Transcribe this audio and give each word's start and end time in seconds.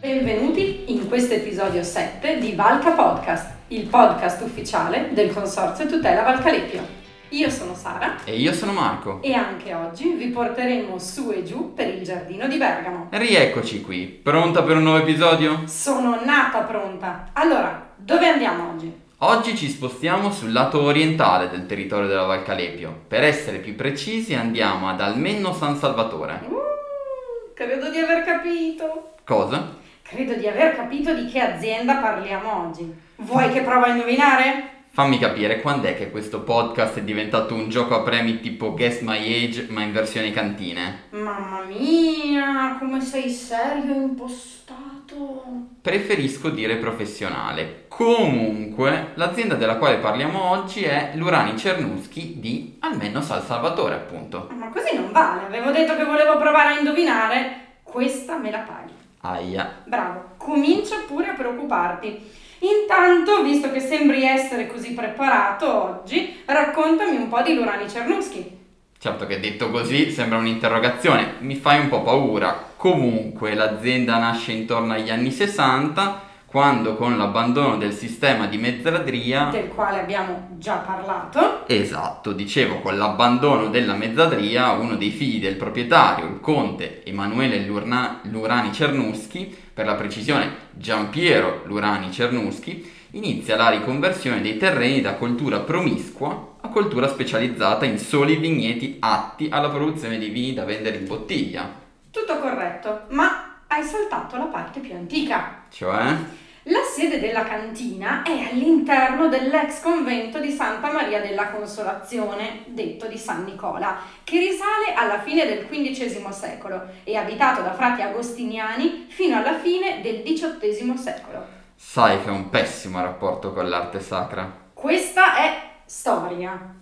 Benvenuti 0.00 0.84
in 0.92 1.06
questo 1.08 1.34
episodio 1.34 1.82
7 1.82 2.38
di 2.38 2.54
Valca 2.54 2.92
Podcast, 2.92 3.50
il 3.68 3.86
podcast 3.86 4.40
ufficiale 4.42 5.10
del 5.12 5.32
Consorzio 5.32 5.86
Tutela 5.86 6.22
Valcalepio. 6.22 6.98
Io 7.30 7.50
sono 7.50 7.74
Sara 7.74 8.16
E 8.24 8.34
io 8.36 8.52
sono 8.52 8.72
Marco. 8.72 9.20
e 9.22 9.34
anche 9.34 9.74
oggi 9.74 10.08
vi 10.14 10.28
porteremo 10.28 10.98
su 10.98 11.30
e 11.30 11.44
giù 11.44 11.74
per 11.74 11.88
il 11.88 12.02
giardino 12.02 12.48
di 12.48 12.56
Bergamo. 12.56 13.08
Rieccoci 13.10 13.82
qui, 13.82 14.06
pronta 14.06 14.62
per 14.62 14.76
un 14.76 14.82
nuovo 14.84 14.98
episodio? 14.98 15.62
Sono 15.66 16.18
nata 16.24 16.60
pronta. 16.62 17.28
Allora, 17.34 17.90
dove 17.96 18.26
andiamo 18.26 18.70
oggi? 18.72 18.92
Oggi 19.18 19.54
ci 19.54 19.68
spostiamo 19.68 20.32
sul 20.32 20.50
lato 20.50 20.80
orientale 20.80 21.50
del 21.50 21.66
territorio 21.66 22.08
della 22.08 22.24
Val 22.24 22.42
Calepio. 22.42 23.02
Per 23.06 23.22
essere 23.22 23.58
più 23.58 23.76
precisi 23.76 24.34
andiamo 24.34 24.88
ad 24.88 25.00
Almenno 25.02 25.52
San 25.52 25.76
Salvatore. 25.76 26.40
Uh, 26.48 27.52
credo 27.54 27.90
di 27.90 27.98
aver 27.98 28.24
capito. 28.24 29.12
Cosa? 29.24 29.76
Credo 30.02 30.34
di 30.34 30.46
aver 30.46 30.74
capito 30.74 31.14
di 31.14 31.26
che 31.26 31.40
azienda 31.40 31.96
parliamo 31.96 32.66
oggi. 32.66 32.92
Vuoi 33.16 33.50
che 33.52 33.62
prova 33.62 33.86
a 33.86 33.90
indovinare? 33.90 34.78
Fammi 34.92 35.18
capire 35.18 35.60
quando 35.60 35.86
è 35.86 35.96
che 35.96 36.10
questo 36.10 36.40
podcast 36.40 36.98
è 36.98 37.02
diventato 37.02 37.54
un 37.54 37.68
gioco 37.68 37.94
a 37.94 38.02
premi 38.02 38.40
tipo 38.40 38.74
Guess 38.74 39.02
My 39.02 39.18
Age 39.18 39.68
ma 39.70 39.82
in 39.82 39.92
versione 39.92 40.32
cantine. 40.32 41.04
Mamma 41.10 41.62
mia, 41.62 42.76
come 42.76 43.00
sei 43.00 43.30
serio 43.30 43.94
e 43.94 43.98
impostato. 43.98 45.68
Preferisco 45.80 46.50
dire 46.50 46.76
professionale. 46.76 47.84
Comunque, 47.86 49.12
l'azienda 49.14 49.54
della 49.54 49.76
quale 49.76 49.98
parliamo 49.98 50.50
oggi 50.50 50.82
è 50.82 51.12
l'Urani 51.14 51.56
Cernuschi 51.56 52.40
di 52.40 52.76
Almenno 52.80 53.20
San 53.20 53.42
Salvatore, 53.42 53.94
appunto. 53.94 54.48
Ma 54.56 54.70
così 54.70 54.96
non 54.96 55.12
vale, 55.12 55.46
avevo 55.46 55.70
detto 55.70 55.94
che 55.94 56.04
volevo 56.04 56.36
provare 56.36 56.74
a 56.74 56.78
indovinare. 56.78 57.56
Questa 57.84 58.38
me 58.38 58.50
la 58.50 58.58
paghi. 58.58 58.99
Aia. 59.20 59.82
Bravo, 59.84 60.30
comincia 60.36 60.96
pure 61.06 61.30
a 61.30 61.34
preoccuparti. 61.34 62.30
Intanto, 62.60 63.42
visto 63.42 63.70
che 63.70 63.80
sembri 63.80 64.24
essere 64.24 64.66
così 64.66 64.92
preparato 64.92 65.82
oggi, 65.82 66.42
raccontami 66.44 67.16
un 67.16 67.28
po' 67.28 67.42
di 67.42 67.54
Lurani 67.54 67.88
Cernuschi. 67.88 68.58
Certo 68.98 69.26
che 69.26 69.40
detto 69.40 69.70
così 69.70 70.10
sembra 70.10 70.38
un'interrogazione, 70.38 71.36
mi 71.38 71.56
fai 71.56 71.80
un 71.80 71.88
po' 71.88 72.02
paura. 72.02 72.72
Comunque 72.76 73.54
l'azienda 73.54 74.18
nasce 74.18 74.52
intorno 74.52 74.92
agli 74.92 75.10
anni 75.10 75.30
60 75.30 76.28
quando 76.50 76.96
con 76.96 77.16
l'abbandono 77.16 77.76
del 77.76 77.92
sistema 77.92 78.46
di 78.46 78.58
mezzadria 78.58 79.50
del 79.52 79.68
quale 79.68 80.00
abbiamo 80.00 80.48
già 80.58 80.78
parlato. 80.78 81.64
Esatto, 81.68 82.32
dicevo, 82.32 82.80
con 82.80 82.98
l'abbandono 82.98 83.68
della 83.68 83.94
mezzadria, 83.94 84.72
uno 84.72 84.96
dei 84.96 85.10
figli 85.10 85.40
del 85.40 85.54
proprietario, 85.54 86.26
il 86.26 86.40
conte 86.40 87.04
Emanuele 87.04 87.64
Lurna- 87.64 88.18
Lurani 88.24 88.72
Cernuschi, 88.72 89.56
per 89.72 89.86
la 89.86 89.94
precisione 89.94 90.68
Giampiero 90.72 91.62
Lurani 91.66 92.10
Cernuschi, 92.10 92.98
inizia 93.12 93.56
la 93.56 93.70
riconversione 93.70 94.40
dei 94.40 94.56
terreni 94.56 95.00
da 95.00 95.14
coltura 95.14 95.60
promiscua 95.60 96.56
a 96.62 96.68
coltura 96.68 97.06
specializzata 97.06 97.84
in 97.84 97.98
soli 97.98 98.34
vigneti 98.36 98.96
atti 98.98 99.46
alla 99.50 99.68
produzione 99.68 100.18
di 100.18 100.28
vini 100.28 100.54
da 100.54 100.64
vendere 100.64 100.96
in 100.96 101.06
bottiglia. 101.06 101.78
Tutto 102.10 102.38
corretto, 102.38 103.02
ma 103.10 103.39
hai 103.80 103.86
saltato 103.86 104.36
la 104.36 104.44
parte 104.44 104.80
più 104.80 104.94
antica. 104.94 105.62
Cioè? 105.70 106.16
La 106.64 106.82
sede 106.82 107.18
della 107.18 107.42
cantina 107.42 108.22
è 108.22 108.50
all'interno 108.50 109.28
dell'ex 109.28 109.80
convento 109.80 110.38
di 110.38 110.50
Santa 110.50 110.92
Maria 110.92 111.20
della 111.20 111.48
Consolazione, 111.48 112.64
detto 112.66 113.06
di 113.06 113.16
San 113.16 113.44
Nicola, 113.44 113.96
che 114.22 114.38
risale 114.38 114.92
alla 114.94 115.20
fine 115.20 115.46
del 115.46 115.66
XV 115.66 116.28
secolo 116.28 116.82
e 117.02 117.16
abitato 117.16 117.62
da 117.62 117.72
frati 117.72 118.02
agostiniani 118.02 119.06
fino 119.08 119.38
alla 119.38 119.58
fine 119.58 120.02
del 120.02 120.22
XVIII 120.22 120.96
secolo. 120.98 121.46
Sai 121.74 122.22
che 122.22 122.28
ho 122.28 122.34
un 122.34 122.50
pessimo 122.50 123.00
rapporto 123.00 123.54
con 123.54 123.66
l'arte 123.66 124.00
sacra. 124.00 124.68
Questa 124.74 125.36
è 125.36 125.62
storia. 125.86 126.76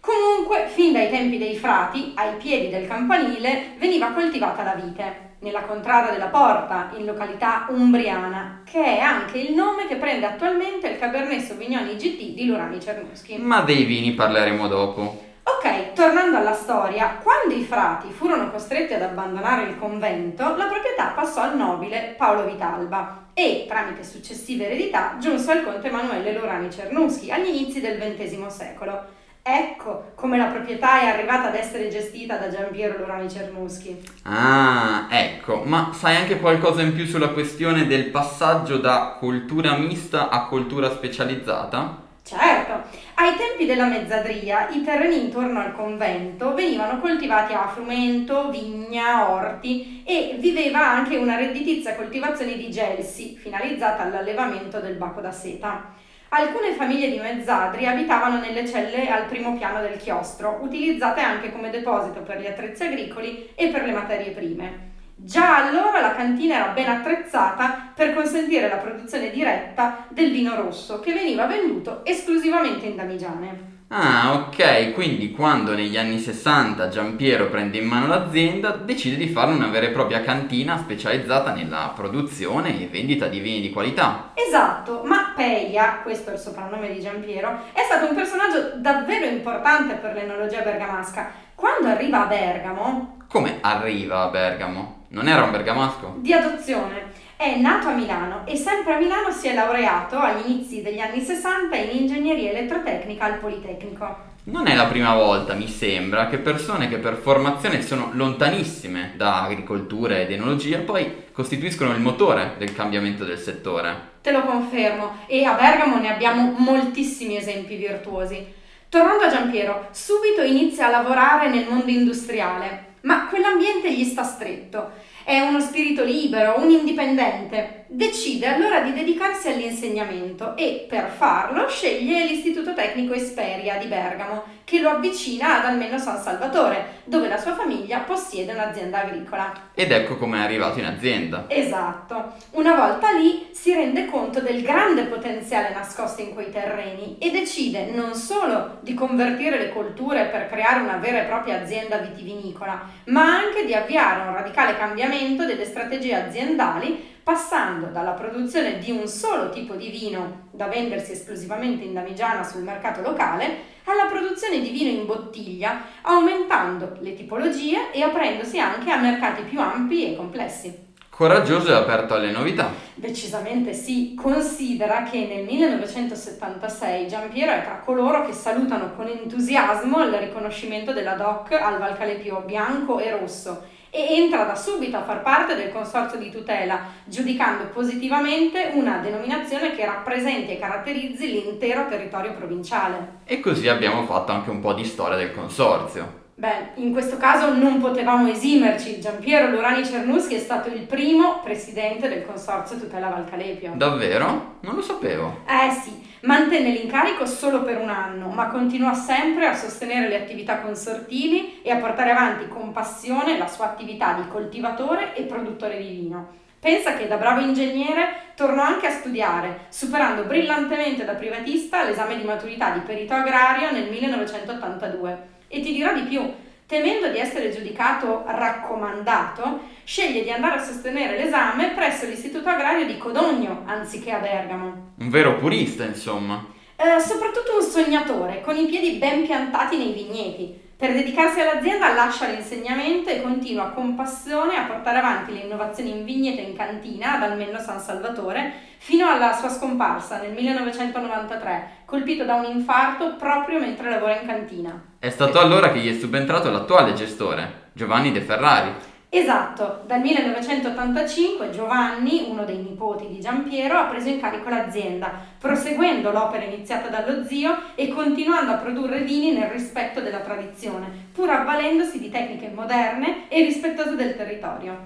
Comunque, 0.00 0.66
fin 0.66 0.92
dai 0.92 1.08
tempi 1.08 1.38
dei 1.38 1.56
frati, 1.56 2.12
ai 2.16 2.36
piedi 2.36 2.68
del 2.68 2.88
campanile, 2.88 3.74
veniva 3.78 4.10
coltivata 4.10 4.64
la 4.64 4.74
vite, 4.74 5.29
nella 5.40 5.62
contrada 5.62 6.10
della 6.10 6.26
Porta, 6.26 6.90
in 6.96 7.04
località 7.04 7.66
umbriana, 7.70 8.62
che 8.64 8.82
è 8.82 9.00
anche 9.00 9.38
il 9.38 9.54
nome 9.54 9.86
che 9.86 9.96
prende 9.96 10.26
attualmente 10.26 10.88
il 10.88 10.98
Cabernet 10.98 11.40
Sauvignon 11.40 11.86
IGT 11.86 12.34
di 12.34 12.46
Lurani 12.46 12.80
Cernuschi. 12.80 13.38
Ma 13.38 13.62
dei 13.62 13.84
vini 13.84 14.12
parleremo 14.12 14.68
dopo. 14.68 15.28
Ok, 15.42 15.94
tornando 15.94 16.36
alla 16.36 16.52
storia, 16.52 17.18
quando 17.22 17.54
i 17.54 17.64
frati 17.64 18.10
furono 18.10 18.50
costretti 18.50 18.92
ad 18.92 19.02
abbandonare 19.02 19.64
il 19.64 19.78
convento, 19.78 20.42
la 20.56 20.66
proprietà 20.66 21.12
passò 21.14 21.42
al 21.42 21.56
nobile 21.56 22.14
Paolo 22.16 22.44
Vitalba 22.44 23.28
e, 23.32 23.64
tramite 23.66 24.04
successive 24.04 24.66
eredità, 24.66 25.16
giunse 25.18 25.50
al 25.50 25.64
conte 25.64 25.88
Emanuele 25.88 26.34
Lorani 26.34 26.70
Cernuschi 26.70 27.30
agli 27.30 27.48
inizi 27.48 27.80
del 27.80 27.98
XX 27.98 28.46
secolo. 28.46 29.18
Ecco 29.42 30.12
come 30.14 30.36
la 30.36 30.46
proprietà 30.46 31.00
è 31.00 31.06
arrivata 31.06 31.48
ad 31.48 31.54
essere 31.54 31.88
gestita 31.88 32.36
da 32.36 32.50
Giampiero 32.50 32.98
Lorani 32.98 33.28
Cernuschi. 33.28 33.98
Ah, 34.24 35.06
ecco, 35.10 35.62
ma 35.64 35.92
sai 35.94 36.16
anche 36.16 36.38
qualcosa 36.38 36.82
in 36.82 36.94
più 36.94 37.06
sulla 37.06 37.28
questione 37.28 37.86
del 37.86 38.10
passaggio 38.10 38.76
da 38.76 39.16
cultura 39.18 39.76
mista 39.78 40.28
a 40.28 40.44
cultura 40.46 40.90
specializzata? 40.90 42.08
Certo, 42.22 42.72
ai 43.14 43.34
tempi 43.34 43.66
della 43.66 43.86
mezzadria 43.86 44.68
i 44.68 44.84
terreni 44.84 45.24
intorno 45.24 45.58
al 45.58 45.74
convento 45.74 46.54
venivano 46.54 47.00
coltivati 47.00 47.54
a 47.54 47.66
frumento, 47.66 48.50
vigna, 48.50 49.30
orti 49.30 50.02
e 50.06 50.36
viveva 50.38 50.86
anche 50.86 51.16
una 51.16 51.36
redditizia 51.36 51.96
coltivazione 51.96 52.56
di 52.56 52.70
gelsi 52.70 53.36
finalizzata 53.36 54.02
all'allevamento 54.02 54.78
del 54.80 54.94
baco 54.96 55.20
da 55.20 55.32
seta. 55.32 55.92
Alcune 56.32 56.74
famiglie 56.74 57.10
di 57.10 57.18
mezzadri 57.18 57.86
abitavano 57.86 58.38
nelle 58.38 58.64
celle 58.64 59.10
al 59.10 59.24
primo 59.24 59.56
piano 59.56 59.80
del 59.80 59.96
chiostro, 59.96 60.60
utilizzate 60.62 61.20
anche 61.20 61.50
come 61.50 61.70
deposito 61.70 62.20
per 62.20 62.40
gli 62.40 62.46
attrezzi 62.46 62.84
agricoli 62.84 63.50
e 63.56 63.66
per 63.66 63.84
le 63.84 63.90
materie 63.90 64.30
prime. 64.30 64.90
Già 65.16 65.56
allora 65.56 66.00
la 66.00 66.14
cantina 66.14 66.54
era 66.54 66.68
ben 66.68 66.88
attrezzata 66.88 67.90
per 67.96 68.14
consentire 68.14 68.68
la 68.68 68.76
produzione 68.76 69.30
diretta 69.30 70.06
del 70.08 70.30
vino 70.30 70.54
rosso 70.54 71.00
che 71.00 71.12
veniva 71.12 71.46
venduto 71.46 72.04
esclusivamente 72.04 72.86
in 72.86 72.94
damigiane. 72.94 73.79
Ah, 73.92 74.34
ok, 74.34 74.92
quindi 74.92 75.32
quando 75.32 75.74
negli 75.74 75.96
anni 75.96 76.20
60 76.20 76.88
Giampiero 76.90 77.48
prende 77.48 77.78
in 77.78 77.88
mano 77.88 78.06
l'azienda, 78.06 78.70
decide 78.70 79.16
di 79.16 79.26
fare 79.26 79.50
una 79.50 79.66
vera 79.66 79.86
e 79.86 79.90
propria 79.90 80.20
cantina 80.22 80.78
specializzata 80.78 81.52
nella 81.52 81.90
produzione 81.92 82.80
e 82.80 82.86
vendita 82.86 83.26
di 83.26 83.40
vini 83.40 83.60
di 83.60 83.70
qualità. 83.72 84.30
Esatto, 84.34 85.02
ma 85.04 85.32
Peia, 85.34 86.02
questo 86.04 86.30
è 86.30 86.34
il 86.34 86.38
soprannome 86.38 86.92
di 86.92 87.00
Giampiero, 87.00 87.62
è 87.72 87.82
stato 87.82 88.08
un 88.08 88.14
personaggio 88.14 88.74
davvero 88.76 89.26
importante 89.26 89.94
per 89.94 90.14
l'enologia 90.14 90.60
bergamasca. 90.60 91.28
Quando 91.56 91.88
arriva 91.88 92.22
a 92.22 92.26
Bergamo, 92.26 93.16
Come 93.28 93.58
arriva 93.60 94.22
a 94.22 94.28
Bergamo? 94.28 94.98
Non 95.08 95.26
era 95.26 95.42
un 95.42 95.50
bergamasco? 95.50 96.14
di 96.18 96.32
adozione, 96.32 97.09
è 97.40 97.56
nato 97.56 97.88
a 97.88 97.92
Milano 97.92 98.42
e 98.44 98.54
sempre 98.54 98.92
a 98.92 98.98
Milano 98.98 99.30
si 99.30 99.48
è 99.48 99.54
laureato 99.54 100.18
agli 100.18 100.50
inizi 100.50 100.82
degli 100.82 100.98
anni 100.98 101.22
60 101.22 101.74
in 101.74 102.02
ingegneria 102.02 102.50
elettrotecnica 102.50 103.24
al 103.24 103.38
Politecnico. 103.38 104.28
Non 104.44 104.66
è 104.66 104.74
la 104.74 104.84
prima 104.84 105.14
volta, 105.14 105.54
mi 105.54 105.66
sembra, 105.66 106.28
che 106.28 106.36
persone 106.36 106.90
che 106.90 106.98
per 106.98 107.14
formazione 107.14 107.80
sono 107.80 108.10
lontanissime 108.12 109.14
da 109.16 109.44
agricoltura 109.44 110.18
ed 110.18 110.30
enologia 110.30 110.80
poi 110.80 111.28
costituiscono 111.32 111.94
il 111.94 112.00
motore 112.00 112.56
del 112.58 112.74
cambiamento 112.74 113.24
del 113.24 113.38
settore. 113.38 114.08
Te 114.20 114.32
lo 114.32 114.42
confermo 114.42 115.20
e 115.26 115.42
a 115.44 115.54
Bergamo 115.54 115.98
ne 115.98 116.12
abbiamo 116.12 116.54
moltissimi 116.58 117.38
esempi 117.38 117.76
virtuosi. 117.76 118.52
Tornando 118.90 119.24
a 119.24 119.30
Giampiero, 119.30 119.88
subito 119.92 120.42
inizia 120.42 120.88
a 120.88 120.90
lavorare 120.90 121.48
nel 121.48 121.66
mondo 121.66 121.90
industriale, 121.90 122.96
ma 123.02 123.28
quell'ambiente 123.28 123.90
gli 123.90 124.04
sta 124.04 124.24
stretto. 124.24 124.90
È 125.24 125.38
uno 125.40 125.60
spirito 125.60 126.04
libero, 126.04 126.58
un 126.58 126.70
indipendente. 126.70 127.79
Decide 127.92 128.46
allora 128.46 128.82
di 128.82 128.92
dedicarsi 128.92 129.48
all'insegnamento 129.48 130.56
e 130.56 130.86
per 130.88 131.08
farlo 131.08 131.68
sceglie 131.68 132.24
l'Istituto 132.24 132.72
Tecnico 132.72 133.14
Esperia 133.14 133.78
di 133.78 133.86
Bergamo, 133.86 134.44
che 134.62 134.80
lo 134.80 134.90
avvicina 134.90 135.58
ad 135.58 135.64
almeno 135.64 135.98
San 135.98 136.22
Salvatore, 136.22 137.00
dove 137.02 137.26
la 137.26 137.36
sua 137.36 137.56
famiglia 137.56 137.98
possiede 137.98 138.52
un'azienda 138.52 139.02
agricola. 139.02 139.70
Ed 139.74 139.90
ecco 139.90 140.16
come 140.18 140.38
è 140.38 140.42
arrivato 140.42 140.78
in 140.78 140.84
azienda. 140.84 141.46
Esatto. 141.48 142.34
Una 142.52 142.76
volta 142.76 143.10
lì 143.10 143.48
si 143.50 143.74
rende 143.74 144.06
conto 144.06 144.38
del 144.38 144.62
grande 144.62 145.06
potenziale 145.06 145.74
nascosto 145.74 146.22
in 146.22 146.32
quei 146.32 146.52
terreni 146.52 147.16
e 147.18 147.32
decide 147.32 147.90
non 147.90 148.14
solo 148.14 148.78
di 148.82 148.94
convertire 148.94 149.58
le 149.58 149.72
colture 149.72 150.26
per 150.26 150.46
creare 150.46 150.78
una 150.78 150.98
vera 150.98 151.22
e 151.22 151.24
propria 151.24 151.60
azienda 151.60 151.96
vitivinicola, 151.96 152.88
ma 153.06 153.34
anche 153.34 153.64
di 153.66 153.74
avviare 153.74 154.28
un 154.28 154.34
radicale 154.34 154.76
cambiamento 154.76 155.44
delle 155.44 155.64
strategie 155.64 156.14
aziendali 156.14 157.09
passando 157.22 157.86
dalla 157.86 158.12
produzione 158.12 158.78
di 158.78 158.90
un 158.90 159.06
solo 159.06 159.50
tipo 159.50 159.74
di 159.74 159.88
vino 159.88 160.48
da 160.50 160.66
vendersi 160.66 161.12
esclusivamente 161.12 161.84
in 161.84 161.94
damigiana 161.94 162.42
sul 162.42 162.62
mercato 162.62 163.00
locale 163.02 163.68
alla 163.84 164.06
produzione 164.10 164.60
di 164.60 164.70
vino 164.70 164.90
in 164.90 165.06
bottiglia, 165.06 165.82
aumentando 166.02 166.96
le 167.00 167.14
tipologie 167.14 167.90
e 167.92 168.02
aprendosi 168.02 168.58
anche 168.58 168.90
a 168.90 169.00
mercati 169.00 169.42
più 169.42 169.60
ampi 169.60 170.12
e 170.12 170.16
complessi. 170.16 170.88
Coraggioso 171.20 171.70
e 171.70 171.74
aperto 171.74 172.14
alle 172.14 172.30
novità. 172.30 172.70
Decisamente 172.94 173.74
sì, 173.74 174.14
considera 174.14 175.02
che 175.02 175.26
nel 175.26 175.44
1976 175.44 177.08
Giampiero 177.08 177.52
è 177.52 177.62
tra 177.62 177.82
coloro 177.84 178.24
che 178.24 178.32
salutano 178.32 178.94
con 178.94 179.06
entusiasmo 179.06 180.02
il 180.02 180.14
riconoscimento 180.14 180.94
della 180.94 181.14
DOC 181.14 181.52
al 181.52 181.78
Valcalepio 181.78 182.42
bianco 182.46 182.98
e 183.00 183.10
rosso 183.10 183.64
e 183.90 184.14
entra 184.14 184.44
da 184.44 184.54
subito 184.54 184.96
a 184.96 185.02
far 185.02 185.22
parte 185.22 185.56
del 185.56 185.72
consorzio 185.72 186.18
di 186.18 186.30
tutela, 186.30 186.80
giudicando 187.04 187.64
positivamente 187.72 188.70
una 188.74 188.98
denominazione 188.98 189.74
che 189.74 189.84
rappresenti 189.84 190.52
e 190.52 190.58
caratterizzi 190.58 191.30
l'intero 191.30 191.88
territorio 191.88 192.34
provinciale. 192.34 193.18
E 193.24 193.40
così 193.40 193.68
abbiamo 193.68 194.04
fatto 194.06 194.32
anche 194.32 194.50
un 194.50 194.60
po' 194.60 194.72
di 194.72 194.84
storia 194.84 195.16
del 195.16 195.34
consorzio. 195.34 196.28
Beh, 196.40 196.70
in 196.76 196.92
questo 196.92 197.18
caso 197.18 197.52
non 197.52 197.80
potevamo 197.80 198.26
esimerci. 198.26 198.98
Giampiero 198.98 199.50
Lurani 199.50 199.84
Cernuschi 199.84 200.36
è 200.36 200.38
stato 200.38 200.70
il 200.70 200.86
primo 200.86 201.40
presidente 201.40 202.08
del 202.08 202.24
Consorzio 202.24 202.78
Tutela 202.78 203.10
Valcalepio. 203.10 203.72
Davvero? 203.74 204.56
Non 204.60 204.74
lo 204.74 204.80
sapevo. 204.80 205.40
Eh 205.46 205.70
sì, 205.70 206.02
mantenne 206.22 206.70
l'incarico 206.70 207.26
solo 207.26 207.62
per 207.62 207.76
un 207.78 207.90
anno, 207.90 208.30
ma 208.30 208.46
continuò 208.46 208.94
sempre 208.94 209.48
a 209.48 209.54
sostenere 209.54 210.08
le 210.08 210.16
attività 210.16 210.60
consortili 210.60 211.60
e 211.60 211.72
a 211.72 211.76
portare 211.76 212.12
avanti 212.12 212.48
con 212.48 212.72
passione 212.72 213.36
la 213.36 213.46
sua 213.46 213.66
attività 213.66 214.14
di 214.14 214.26
coltivatore 214.26 215.14
e 215.14 215.24
produttore 215.24 215.76
di 215.76 215.88
vino. 215.88 216.38
Pensa 216.58 216.94
che 216.94 217.06
da 217.06 217.16
bravo 217.16 217.40
ingegnere 217.40 218.32
tornò 218.34 218.62
anche 218.62 218.86
a 218.86 218.92
studiare, 218.92 219.66
superando 219.68 220.22
brillantemente 220.22 221.04
da 221.04 221.12
privatista 221.12 221.84
l'esame 221.84 222.16
di 222.16 222.24
maturità 222.24 222.70
di 222.70 222.80
perito 222.80 223.12
agrario 223.12 223.70
nel 223.72 223.90
1982 223.90 225.36
e 225.52 225.60
ti 225.60 225.72
dirò 225.72 225.92
di 225.92 226.02
più, 226.02 226.22
temendo 226.64 227.08
di 227.08 227.18
essere 227.18 227.50
giudicato 227.50 228.22
raccomandato, 228.24 229.62
sceglie 229.82 230.22
di 230.22 230.30
andare 230.30 230.60
a 230.60 230.62
sostenere 230.62 231.18
l'esame 231.18 231.72
presso 231.74 232.06
l'Istituto 232.06 232.48
Agrario 232.48 232.86
di 232.86 232.96
Codogno, 232.96 233.64
anziché 233.66 234.12
a 234.12 234.20
Bergamo. 234.20 234.92
Un 234.96 235.10
vero 235.10 235.34
purista, 235.34 235.82
insomma. 235.82 236.46
Eh, 236.76 237.00
soprattutto 237.00 237.56
un 237.56 237.62
sognatore, 237.62 238.40
con 238.42 238.56
i 238.56 238.66
piedi 238.66 238.98
ben 238.98 239.24
piantati 239.24 239.76
nei 239.76 239.92
vigneti. 239.92 240.68
Per 240.80 240.94
dedicarsi 240.94 241.38
all'azienda 241.40 241.92
lascia 241.92 242.28
l'insegnamento 242.28 243.10
e 243.10 243.20
continua 243.20 243.68
con 243.68 243.94
passione 243.94 244.56
a 244.56 244.62
portare 244.62 244.96
avanti 244.96 245.34
le 245.34 245.40
innovazioni 245.40 245.90
in 245.90 246.06
vigneto 246.06 246.40
e 246.40 246.44
in 246.44 246.56
cantina 246.56 247.16
ad 247.16 247.22
Almenno 247.22 247.58
San 247.58 247.78
Salvatore 247.78 248.50
fino 248.78 249.06
alla 249.06 249.34
sua 249.34 249.50
scomparsa 249.50 250.22
nel 250.22 250.32
1993, 250.32 251.82
colpito 251.84 252.24
da 252.24 252.36
un 252.36 252.46
infarto 252.46 253.16
proprio 253.16 253.60
mentre 253.60 253.90
lavora 253.90 254.18
in 254.20 254.26
cantina. 254.26 254.82
È 254.98 255.10
stato 255.10 255.38
allora 255.38 255.70
che 255.70 255.80
gli 255.80 255.94
è 255.94 255.98
subentrato 255.98 256.50
l'attuale 256.50 256.94
gestore, 256.94 257.68
Giovanni 257.74 258.10
De 258.10 258.22
Ferrari. 258.22 258.72
Esatto, 259.12 259.82
dal 259.88 260.00
1985 260.02 261.50
Giovanni, 261.50 262.26
uno 262.28 262.44
dei 262.44 262.58
nipoti 262.58 263.08
di 263.08 263.18
Giampiero, 263.18 263.76
ha 263.76 263.86
preso 263.86 264.08
in 264.08 264.20
carico 264.20 264.48
l'azienda, 264.48 265.12
proseguendo 265.36 266.12
l'opera 266.12 266.44
iniziata 266.44 266.86
dallo 266.86 267.24
zio 267.26 267.58
e 267.74 267.88
continuando 267.88 268.52
a 268.52 268.58
produrre 268.58 269.00
vini 269.00 269.32
nel 269.32 269.48
rispetto 269.48 270.00
della 270.00 270.20
tradizione, 270.20 271.08
pur 271.12 271.28
avvalendosi 271.28 271.98
di 271.98 272.08
tecniche 272.08 272.52
moderne 272.54 273.28
e 273.28 273.42
rispettose 273.42 273.96
del 273.96 274.16
territorio. 274.16 274.78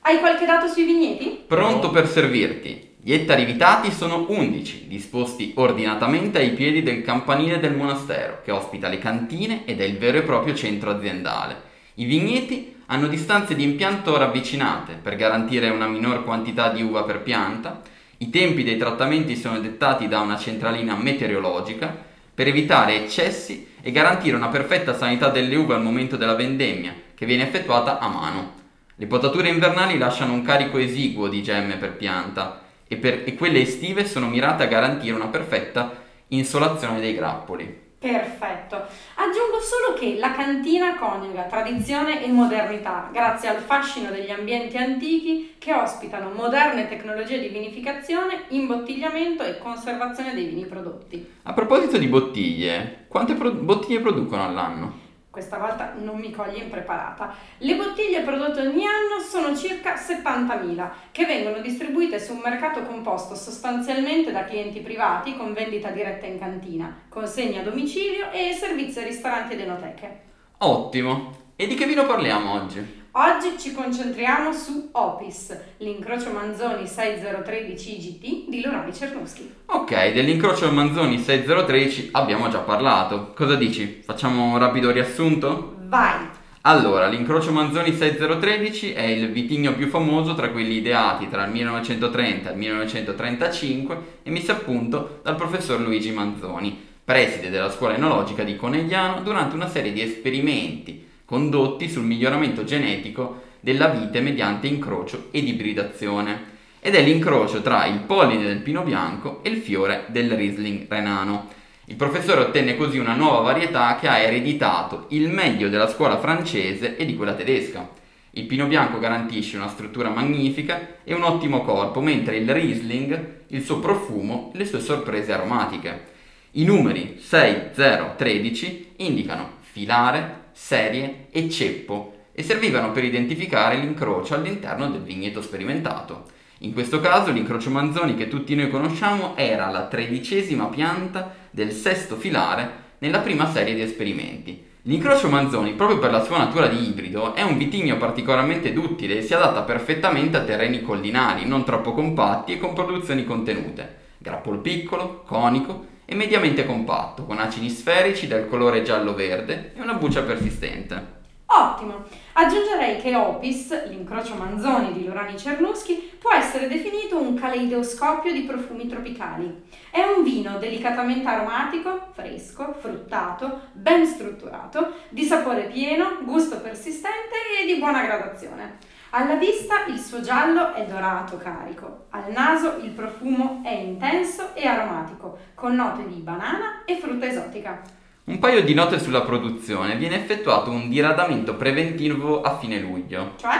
Hai 0.00 0.18
qualche 0.18 0.46
dato 0.46 0.66
sui 0.66 0.82
vigneti? 0.82 1.44
Pronto 1.46 1.90
per 1.90 2.08
servirti. 2.08 2.96
Gli 3.00 3.12
ettari 3.12 3.44
vitati 3.44 3.92
sono 3.92 4.26
11, 4.28 4.88
disposti 4.88 5.52
ordinatamente 5.54 6.38
ai 6.38 6.50
piedi 6.54 6.82
del 6.82 7.02
campanile 7.02 7.60
del 7.60 7.76
monastero, 7.76 8.40
che 8.42 8.50
ospita 8.50 8.88
le 8.88 8.98
cantine 8.98 9.64
ed 9.64 9.80
è 9.80 9.84
il 9.84 9.96
vero 9.96 10.18
e 10.18 10.22
proprio 10.22 10.54
centro 10.54 10.90
aziendale. 10.90 11.68
I 11.94 12.04
vigneti 12.04 12.78
hanno 12.92 13.06
distanze 13.06 13.54
di 13.54 13.62
impianto 13.62 14.16
ravvicinate 14.16 14.98
per 15.00 15.14
garantire 15.14 15.68
una 15.70 15.86
minor 15.86 16.24
quantità 16.24 16.70
di 16.70 16.82
uva 16.82 17.04
per 17.04 17.20
pianta, 17.20 17.82
i 18.18 18.30
tempi 18.30 18.64
dei 18.64 18.76
trattamenti 18.76 19.36
sono 19.36 19.60
dettati 19.60 20.08
da 20.08 20.18
una 20.20 20.36
centralina 20.36 20.96
meteorologica 20.96 21.96
per 22.34 22.48
evitare 22.48 22.96
eccessi 22.96 23.68
e 23.80 23.92
garantire 23.92 24.34
una 24.34 24.48
perfetta 24.48 24.92
sanità 24.92 25.28
delle 25.28 25.54
uve 25.54 25.74
al 25.74 25.82
momento 25.82 26.16
della 26.16 26.34
vendemmia, 26.34 26.92
che 27.14 27.26
viene 27.26 27.44
effettuata 27.44 28.00
a 28.00 28.08
mano. 28.08 28.54
Le 28.96 29.06
potature 29.06 29.48
invernali 29.48 29.96
lasciano 29.96 30.32
un 30.32 30.42
carico 30.42 30.78
esiguo 30.78 31.28
di 31.28 31.44
gemme 31.44 31.76
per 31.76 31.92
pianta 31.92 32.62
e, 32.88 32.96
per, 32.96 33.22
e 33.24 33.36
quelle 33.36 33.60
estive 33.60 34.04
sono 34.04 34.26
mirate 34.26 34.64
a 34.64 34.66
garantire 34.66 35.14
una 35.14 35.28
perfetta 35.28 35.92
insolazione 36.28 36.98
dei 36.98 37.14
grappoli. 37.14 37.89
Perfetto. 38.00 38.76
Aggiungo 39.16 39.60
solo 39.60 39.92
che 39.92 40.16
la 40.18 40.32
cantina 40.32 40.96
coniuga 40.96 41.42
tradizione 41.42 42.24
e 42.24 42.28
modernità 42.28 43.10
grazie 43.12 43.50
al 43.50 43.58
fascino 43.58 44.08
degli 44.08 44.30
ambienti 44.30 44.78
antichi 44.78 45.56
che 45.58 45.74
ospitano 45.74 46.30
moderne 46.30 46.88
tecnologie 46.88 47.38
di 47.38 47.48
vinificazione, 47.48 48.44
imbottigliamento 48.48 49.42
e 49.42 49.58
conservazione 49.58 50.32
dei 50.32 50.46
vini 50.46 50.64
prodotti. 50.64 51.30
A 51.42 51.52
proposito 51.52 51.98
di 51.98 52.06
bottiglie, 52.06 53.04
quante 53.06 53.34
pro- 53.34 53.52
bottiglie 53.52 54.00
producono 54.00 54.44
all'anno? 54.46 55.08
Questa 55.30 55.58
volta 55.58 55.94
non 55.96 56.18
mi 56.18 56.32
coglie 56.32 56.58
impreparata. 56.58 57.34
Le 57.58 57.76
bottiglie 57.76 58.22
prodotte 58.22 58.60
ogni 58.60 58.84
anno 58.84 59.20
sono 59.20 59.56
circa 59.56 59.94
70.000, 59.94 60.90
che 61.12 61.24
vengono 61.24 61.60
distribuite 61.60 62.18
su 62.18 62.32
un 62.32 62.40
mercato 62.42 62.82
composto 62.82 63.36
sostanzialmente 63.36 64.32
da 64.32 64.44
clienti 64.44 64.80
privati 64.80 65.36
con 65.36 65.52
vendita 65.52 65.90
diretta 65.90 66.26
in 66.26 66.38
cantina, 66.38 67.02
consegna 67.08 67.60
a 67.60 67.64
domicilio 67.64 68.30
e 68.32 68.52
servizi 68.54 68.98
a 68.98 69.04
ristoranti 69.04 69.54
ed 69.54 69.60
enoteche. 69.60 70.20
Ottimo! 70.58 71.38
E 71.54 71.66
di 71.66 71.74
che 71.74 71.86
vino 71.86 72.06
parliamo 72.06 72.52
oggi? 72.52 72.99
Oggi 73.12 73.58
ci 73.58 73.72
concentriamo 73.72 74.52
su 74.52 74.90
Opis, 74.92 75.58
l'incrocio 75.78 76.30
Manzoni 76.30 76.86
6013 76.86 77.98
GT 77.98 78.48
di 78.48 78.62
Lorani 78.62 78.94
Cernuschi. 78.94 79.52
Ok, 79.66 80.12
dell'incrocio 80.12 80.70
Manzoni 80.70 81.18
6013 81.18 82.10
abbiamo 82.12 82.48
già 82.50 82.60
parlato. 82.60 83.32
Cosa 83.34 83.56
dici? 83.56 84.00
Facciamo 84.04 84.52
un 84.52 84.58
rapido 84.58 84.92
riassunto? 84.92 85.74
Vai! 85.88 86.28
Allora, 86.60 87.08
l'incrocio 87.08 87.50
Manzoni 87.50 87.92
6013 87.92 88.92
è 88.92 89.02
il 89.02 89.32
vitigno 89.32 89.74
più 89.74 89.88
famoso 89.88 90.34
tra 90.34 90.50
quelli 90.50 90.76
ideati 90.76 91.28
tra 91.28 91.46
il 91.46 91.50
1930 91.50 92.48
e 92.48 92.52
il 92.52 92.58
1935 92.58 93.98
e 94.22 94.30
messo 94.30 94.52
a 94.52 94.56
punto 94.56 95.18
dal 95.24 95.34
professor 95.34 95.80
Luigi 95.80 96.12
Manzoni, 96.12 96.80
preside 97.02 97.50
della 97.50 97.72
scuola 97.72 97.96
enologica 97.96 98.44
di 98.44 98.54
Conegliano 98.54 99.22
durante 99.22 99.56
una 99.56 99.68
serie 99.68 99.92
di 99.92 100.00
esperimenti 100.00 101.08
condotti 101.30 101.88
sul 101.88 102.02
miglioramento 102.02 102.64
genetico 102.64 103.42
della 103.60 103.86
vite 103.86 104.20
mediante 104.20 104.66
incrocio 104.66 105.28
ed 105.30 105.46
ibridazione 105.46 106.58
ed 106.80 106.96
è 106.96 107.02
l'incrocio 107.02 107.62
tra 107.62 107.86
il 107.86 108.00
polline 108.00 108.42
del 108.42 108.58
pino 108.58 108.82
bianco 108.82 109.38
e 109.44 109.50
il 109.50 109.58
fiore 109.58 110.06
del 110.08 110.32
Riesling 110.32 110.86
renano. 110.88 111.46
Il 111.84 111.94
professore 111.94 112.40
ottenne 112.40 112.76
così 112.76 112.98
una 112.98 113.14
nuova 113.14 113.42
varietà 113.42 113.96
che 114.00 114.08
ha 114.08 114.18
ereditato 114.18 115.06
il 115.10 115.28
meglio 115.28 115.68
della 115.68 115.88
scuola 115.88 116.18
francese 116.18 116.96
e 116.96 117.06
di 117.06 117.14
quella 117.14 117.34
tedesca. 117.34 117.88
Il 118.32 118.46
pino 118.46 118.66
bianco 118.66 118.98
garantisce 118.98 119.56
una 119.56 119.68
struttura 119.68 120.08
magnifica 120.08 120.96
e 121.04 121.14
un 121.14 121.22
ottimo 121.22 121.62
corpo, 121.62 122.00
mentre 122.00 122.38
il 122.38 122.52
Riesling, 122.52 123.42
il 123.46 123.62
suo 123.62 123.78
profumo 123.78 124.50
le 124.54 124.64
sue 124.64 124.80
sorprese 124.80 125.32
aromatiche. 125.32 126.06
I 126.52 126.64
numeri 126.64 127.18
6, 127.20 127.68
0, 127.70 128.14
13 128.16 128.94
indicano 128.96 129.58
filare, 129.60 130.48
serie 130.62 131.28
e 131.30 131.48
ceppo 131.48 132.26
e 132.32 132.42
servivano 132.42 132.92
per 132.92 133.02
identificare 133.02 133.76
l'incrocio 133.76 134.34
all'interno 134.34 134.88
del 134.90 135.00
vigneto 135.00 135.40
sperimentato. 135.40 136.26
In 136.58 136.74
questo 136.74 137.00
caso 137.00 137.32
l'incrocio 137.32 137.70
Manzoni 137.70 138.14
che 138.14 138.28
tutti 138.28 138.54
noi 138.54 138.68
conosciamo 138.68 139.36
era 139.36 139.70
la 139.70 139.86
tredicesima 139.86 140.66
pianta 140.66 141.34
del 141.50 141.72
sesto 141.72 142.14
filare 142.14 142.88
nella 142.98 143.20
prima 143.20 143.50
serie 143.50 143.74
di 143.74 143.80
esperimenti. 143.80 144.62
L'incrocio 144.82 145.28
Manzoni, 145.28 145.72
proprio 145.72 145.98
per 145.98 146.12
la 146.12 146.22
sua 146.22 146.38
natura 146.38 146.68
di 146.68 146.88
ibrido, 146.88 147.34
è 147.34 147.42
un 147.42 147.56
vitigno 147.56 147.96
particolarmente 147.96 148.72
duttile 148.72 149.18
e 149.18 149.22
si 149.22 149.34
adatta 149.34 149.62
perfettamente 149.62 150.36
a 150.36 150.44
terreni 150.44 150.82
collinari, 150.82 151.46
non 151.46 151.64
troppo 151.64 151.94
compatti 151.94 152.52
e 152.52 152.58
con 152.58 152.74
produzioni 152.74 153.24
contenute. 153.24 153.96
Grappolo 154.18 154.58
piccolo, 154.58 155.22
conico 155.26 155.86
e 156.10 156.16
mediamente 156.16 156.66
compatto, 156.66 157.24
con 157.24 157.38
acini 157.38 157.68
sferici 157.68 158.26
del 158.26 158.48
colore 158.48 158.82
giallo-verde 158.82 159.74
e 159.76 159.80
una 159.80 159.94
buccia 159.94 160.22
persistente. 160.22 161.18
Ottimo! 161.46 162.02
Aggiungerei 162.32 163.00
che 163.00 163.14
Opis, 163.14 163.86
l'incrocio 163.86 164.34
Manzoni 164.34 164.92
di 164.92 165.04
Lorani 165.04 165.38
Cernuschi, 165.38 166.10
può 166.18 166.32
essere 166.32 166.66
definito 166.66 167.16
un 167.16 167.34
caleidoscopio 167.34 168.32
di 168.32 168.40
profumi 168.40 168.88
tropicali. 168.88 169.62
È 169.88 170.00
un 170.00 170.24
vino 170.24 170.58
delicatamente 170.58 171.28
aromatico, 171.28 172.08
fresco, 172.12 172.74
fruttato, 172.80 173.68
ben 173.70 174.04
strutturato, 174.04 174.94
di 175.10 175.22
sapore 175.22 175.68
pieno, 175.68 176.18
gusto 176.24 176.60
persistente 176.60 177.36
e 177.62 177.66
di 177.72 177.78
buona 177.78 178.02
gradazione. 178.02 178.78
Alla 179.12 179.34
vista 179.34 179.86
il 179.88 179.98
suo 179.98 180.20
giallo 180.20 180.72
è 180.72 180.84
dorato 180.84 181.36
carico, 181.36 182.04
al 182.10 182.30
naso 182.30 182.76
il 182.80 182.90
profumo 182.90 183.60
è 183.64 183.72
intenso 183.72 184.54
e 184.54 184.64
aromatico, 184.64 185.36
con 185.56 185.74
note 185.74 186.06
di 186.06 186.20
banana 186.20 186.84
e 186.84 186.96
frutta 186.96 187.26
esotica. 187.26 187.80
Un 188.24 188.38
paio 188.38 188.62
di 188.62 188.72
note 188.72 189.00
sulla 189.00 189.22
produzione. 189.22 189.96
Viene 189.96 190.14
effettuato 190.14 190.70
un 190.70 190.88
diradamento 190.88 191.56
preventivo 191.56 192.42
a 192.42 192.56
fine 192.58 192.78
luglio. 192.78 193.32
Cioè? 193.34 193.58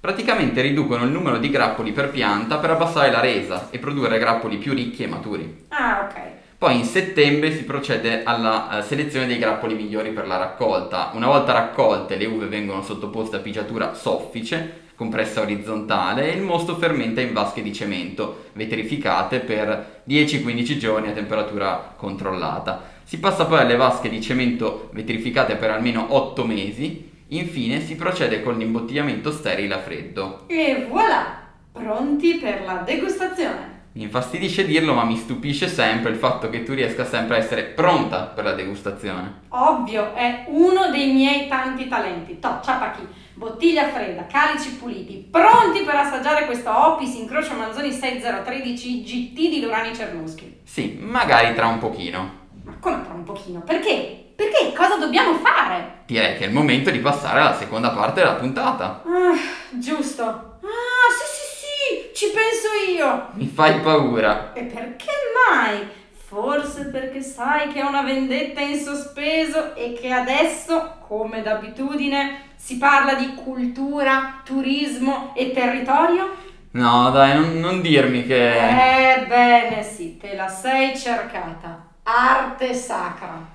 Praticamente 0.00 0.62
riducono 0.62 1.04
il 1.04 1.12
numero 1.12 1.38
di 1.38 1.48
grappoli 1.48 1.92
per 1.92 2.10
pianta 2.10 2.58
per 2.58 2.70
abbassare 2.70 3.12
la 3.12 3.20
resa 3.20 3.68
e 3.70 3.78
produrre 3.78 4.18
grappoli 4.18 4.56
più 4.56 4.74
ricchi 4.74 5.04
e 5.04 5.06
maturi. 5.06 5.66
Ah, 5.68 6.08
ok. 6.08 6.20
Poi 6.58 6.76
in 6.76 6.84
settembre 6.84 7.52
si 7.52 7.62
procede 7.62 8.24
alla 8.24 8.78
eh, 8.78 8.82
selezione 8.82 9.28
dei 9.28 9.38
grappoli 9.38 9.76
migliori 9.76 10.10
per 10.10 10.26
la 10.26 10.38
raccolta. 10.38 11.12
Una 11.14 11.28
volta 11.28 11.52
raccolte 11.52 12.16
le 12.16 12.26
uve 12.26 12.46
vengono 12.46 12.82
sottoposte 12.82 13.36
a 13.36 13.38
pigiatura 13.38 13.94
soffice, 13.94 14.86
compressa 14.98 15.40
orizzontale 15.40 16.30
e 16.30 16.36
il 16.36 16.42
mosto 16.42 16.76
fermenta 16.76 17.22
in 17.22 17.32
vasche 17.32 17.62
di 17.62 17.72
cemento, 17.72 18.50
vetrificate 18.52 19.38
per 19.38 20.02
10-15 20.06 20.76
giorni 20.76 21.08
a 21.08 21.12
temperatura 21.12 21.94
controllata. 21.96 22.96
Si 23.04 23.18
passa 23.18 23.46
poi 23.46 23.60
alle 23.60 23.76
vasche 23.76 24.10
di 24.10 24.20
cemento 24.20 24.90
vetrificate 24.92 25.54
per 25.54 25.70
almeno 25.70 26.06
8 26.10 26.44
mesi 26.44 27.08
Infine 27.30 27.80
si 27.80 27.94
procede 27.94 28.42
con 28.42 28.56
l'imbottigliamento 28.56 29.30
sterile 29.30 29.74
a 29.74 29.80
freddo. 29.80 30.44
E 30.46 30.86
voilà! 30.88 31.42
Pronti 31.70 32.36
per 32.36 32.62
la 32.64 32.76
degustazione! 32.76 33.76
Mi 33.92 34.04
infastidisce 34.04 34.64
dirlo, 34.64 34.94
ma 34.94 35.04
mi 35.04 35.16
stupisce 35.16 35.68
sempre 35.68 36.10
il 36.10 36.16
fatto 36.16 36.48
che 36.48 36.62
tu 36.62 36.72
riesca 36.72 37.04
sempre 37.04 37.36
a 37.36 37.38
essere 37.38 37.64
pronta 37.64 38.22
per 38.34 38.44
la 38.44 38.52
degustazione. 38.52 39.40
Ovvio, 39.48 40.14
è 40.14 40.44
uno 40.48 40.90
dei 40.90 41.12
miei 41.12 41.48
tanti 41.48 41.86
talenti. 41.86 42.38
To, 42.38 42.60
ciapaki, 42.62 43.06
bottiglia 43.38 43.88
fredda, 43.88 44.26
calici 44.26 44.74
puliti, 44.74 45.28
pronti 45.30 45.82
per 45.82 45.94
assaggiare 45.94 46.44
questo 46.44 46.70
Opis 46.70 47.14
incrocio 47.14 47.54
Manzoni 47.54 47.92
6013 47.92 49.02
GT 49.02 49.34
di 49.34 49.60
Lurani 49.62 49.94
Cernuschi. 49.94 50.60
Sì, 50.64 50.98
magari 51.00 51.54
tra 51.54 51.68
un 51.68 51.78
pochino. 51.78 52.46
Ma 52.64 52.74
come 52.80 53.02
tra 53.04 53.14
un 53.14 53.22
pochino? 53.22 53.60
Perché? 53.60 54.32
Perché 54.34 54.72
cosa 54.74 54.96
dobbiamo 54.96 55.34
fare? 55.38 56.02
Direi 56.06 56.36
che 56.36 56.44
è 56.44 56.46
il 56.48 56.52
momento 56.52 56.90
di 56.90 56.98
passare 56.98 57.40
alla 57.40 57.54
seconda 57.54 57.90
parte 57.90 58.20
della 58.20 58.34
puntata. 58.34 59.02
Ah, 59.04 59.78
giusto. 59.78 60.24
Ah, 60.24 61.08
sì, 61.16 61.26
sì, 61.32 61.46
sì, 61.56 62.14
ci 62.14 62.32
penso 62.32 62.68
io. 62.92 63.28
Mi 63.34 63.46
fai 63.46 63.80
paura. 63.80 64.52
E 64.52 64.62
perché 64.64 65.12
mai? 65.48 65.86
Forse 66.28 66.88
perché 66.88 67.22
sai 67.22 67.72
che 67.72 67.82
ho 67.82 67.88
una 67.88 68.02
vendetta 68.02 68.60
in 68.60 68.78
sospeso 68.78 69.74
e 69.74 69.94
che 69.98 70.12
adesso, 70.12 70.96
come 71.08 71.40
d'abitudine, 71.40 72.50
si 72.54 72.76
parla 72.76 73.14
di 73.14 73.32
cultura, 73.32 74.42
turismo 74.44 75.32
e 75.34 75.52
territorio? 75.52 76.36
No, 76.72 77.08
dai, 77.12 77.32
non, 77.32 77.58
non 77.58 77.80
dirmi 77.80 78.26
che... 78.26 79.14
Ebbene 79.14 79.82
sì, 79.82 80.18
te 80.18 80.34
la 80.34 80.48
sei 80.48 80.94
cercata. 80.98 81.86
Arte 82.02 82.74
sacra. 82.74 83.46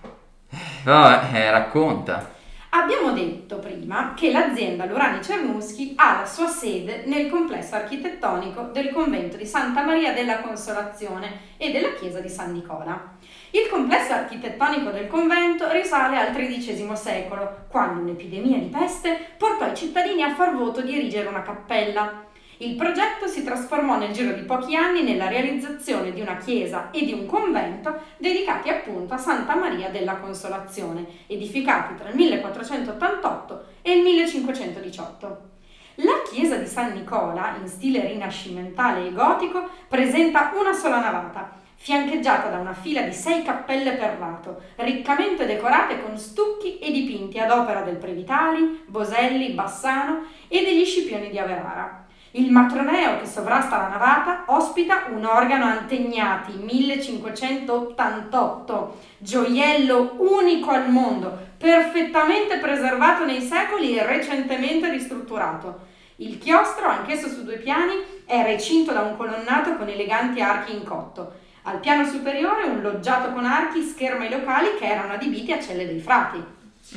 Vabbè, 0.84 1.38
eh, 1.38 1.52
racconta. 1.52 2.32
Abbiamo 2.76 3.12
detto 3.12 3.60
prima 3.60 4.16
che 4.16 4.32
l'azienda 4.32 4.86
Lurani 4.86 5.22
Cernuschi 5.22 5.94
ha 5.96 6.22
la 6.22 6.26
sua 6.26 6.48
sede 6.48 7.04
nel 7.06 7.30
complesso 7.30 7.76
architettonico 7.76 8.64
del 8.74 8.92
convento 8.92 9.38
di 9.38 9.46
Santa 9.46 9.84
Maria 9.84 10.12
della 10.12 10.40
Consolazione 10.40 11.54
e 11.58 11.72
della 11.72 11.94
chiesa 11.94 12.20
di 12.20 12.30
San 12.30 12.52
Nicola. 12.52 13.14
Il 13.52 13.70
complesso 13.70 14.14
architettonico 14.14 14.90
del 14.90 15.06
convento 15.06 15.72
risale 15.72 16.18
al 16.18 16.34
XIII 16.34 16.96
secolo, 16.96 17.66
quando 17.70 18.02
un'epidemia 18.02 18.58
di 18.58 18.70
peste 18.70 19.20
portò 19.38 19.72
i 19.72 19.76
cittadini 19.76 20.24
a 20.24 20.34
far 20.34 20.56
voto 20.56 20.82
di 20.82 20.98
erigere 20.98 21.28
una 21.28 21.44
cappella. 21.44 22.26
Il 22.58 22.76
progetto 22.76 23.28
si 23.28 23.44
trasformò 23.44 23.98
nel 23.98 24.12
giro 24.12 24.34
di 24.34 24.44
pochi 24.44 24.76
anni 24.76 25.02
nella 25.02 25.28
realizzazione 25.28 26.14
di 26.14 26.22
una 26.22 26.38
chiesa 26.38 26.92
e 26.92 27.04
di 27.04 27.12
un 27.12 27.26
convento 27.26 28.02
dedicati 28.18 28.70
appunto 28.70 29.16
a 29.16 29.18
Santa 29.18 29.56
Maria 29.56 29.90
della 29.90 30.18
Consolazione, 30.18 31.06
edificati 31.26 31.96
tra 31.96 32.10
il 32.10 32.16
1488 32.16 33.66
e 33.82 33.94
il 33.94 34.04
1518. 34.04 35.52
La 35.98 36.22
chiesa 36.32 36.56
di 36.56 36.68
San 36.68 36.94
Nicola, 36.94 37.56
in 37.60 37.68
stile 37.68 38.06
rinascimentale 38.08 39.08
e 39.08 39.14
gotico, 39.14 39.70
presenta 39.88 40.52
una 40.56 40.74
sola 40.74 41.00
navata, 41.00 41.60
fiancheggiata 41.76 42.50
da 42.50 42.60
una 42.60 42.74
fila 42.74 43.02
di 43.02 43.14
sei 43.14 43.44
cappelle 43.44 43.94
per 43.94 44.18
lato, 44.20 44.62
riccamente 44.78 45.46
decorate 45.46 46.02
con 46.02 46.18
stucchi 46.18 46.80
e 46.80 46.92
dipinti 46.92 47.40
ad 47.40 47.52
opera 47.52 47.82
del 47.82 47.98
Previtali, 47.98 48.84
Boselli, 48.86 49.54
Bassano 49.54 50.24
e 50.48 50.64
degli 50.64 50.86
Scipioni 50.86 51.30
di 51.30 51.38
Averara. 51.38 52.03
Il 52.36 52.50
matroneo 52.50 53.20
che 53.20 53.28
sovrasta 53.28 53.78
la 53.78 53.90
navata 53.90 54.46
ospita 54.48 55.04
un 55.12 55.24
organo 55.24 55.66
Antegnati 55.66 56.54
1588, 56.54 59.00
gioiello 59.20 60.16
unico 60.18 60.72
al 60.72 60.90
mondo, 60.90 61.38
perfettamente 61.60 62.58
preservato 62.58 63.24
nei 63.24 63.40
secoli 63.40 63.96
e 63.96 64.08
recentemente 64.08 64.90
ristrutturato. 64.90 65.82
Il 66.16 66.40
chiostro, 66.40 66.88
anch'esso 66.88 67.28
su 67.28 67.44
due 67.44 67.58
piani, 67.58 67.94
è 68.26 68.42
recinto 68.42 68.92
da 68.92 69.02
un 69.02 69.16
colonnato 69.16 69.76
con 69.76 69.88
eleganti 69.88 70.42
archi 70.42 70.74
in 70.74 70.84
cotto. 70.84 71.34
Al 71.66 71.78
piano 71.78 72.04
superiore 72.04 72.64
un 72.64 72.82
loggiato 72.82 73.32
con 73.32 73.46
archi 73.46 73.84
scherma 73.84 74.26
i 74.26 74.32
locali 74.32 74.70
che 74.80 74.88
erano 74.88 75.14
adibiti 75.14 75.52
a 75.52 75.62
celle 75.62 75.86
dei 75.86 76.00
frati. 76.00 76.44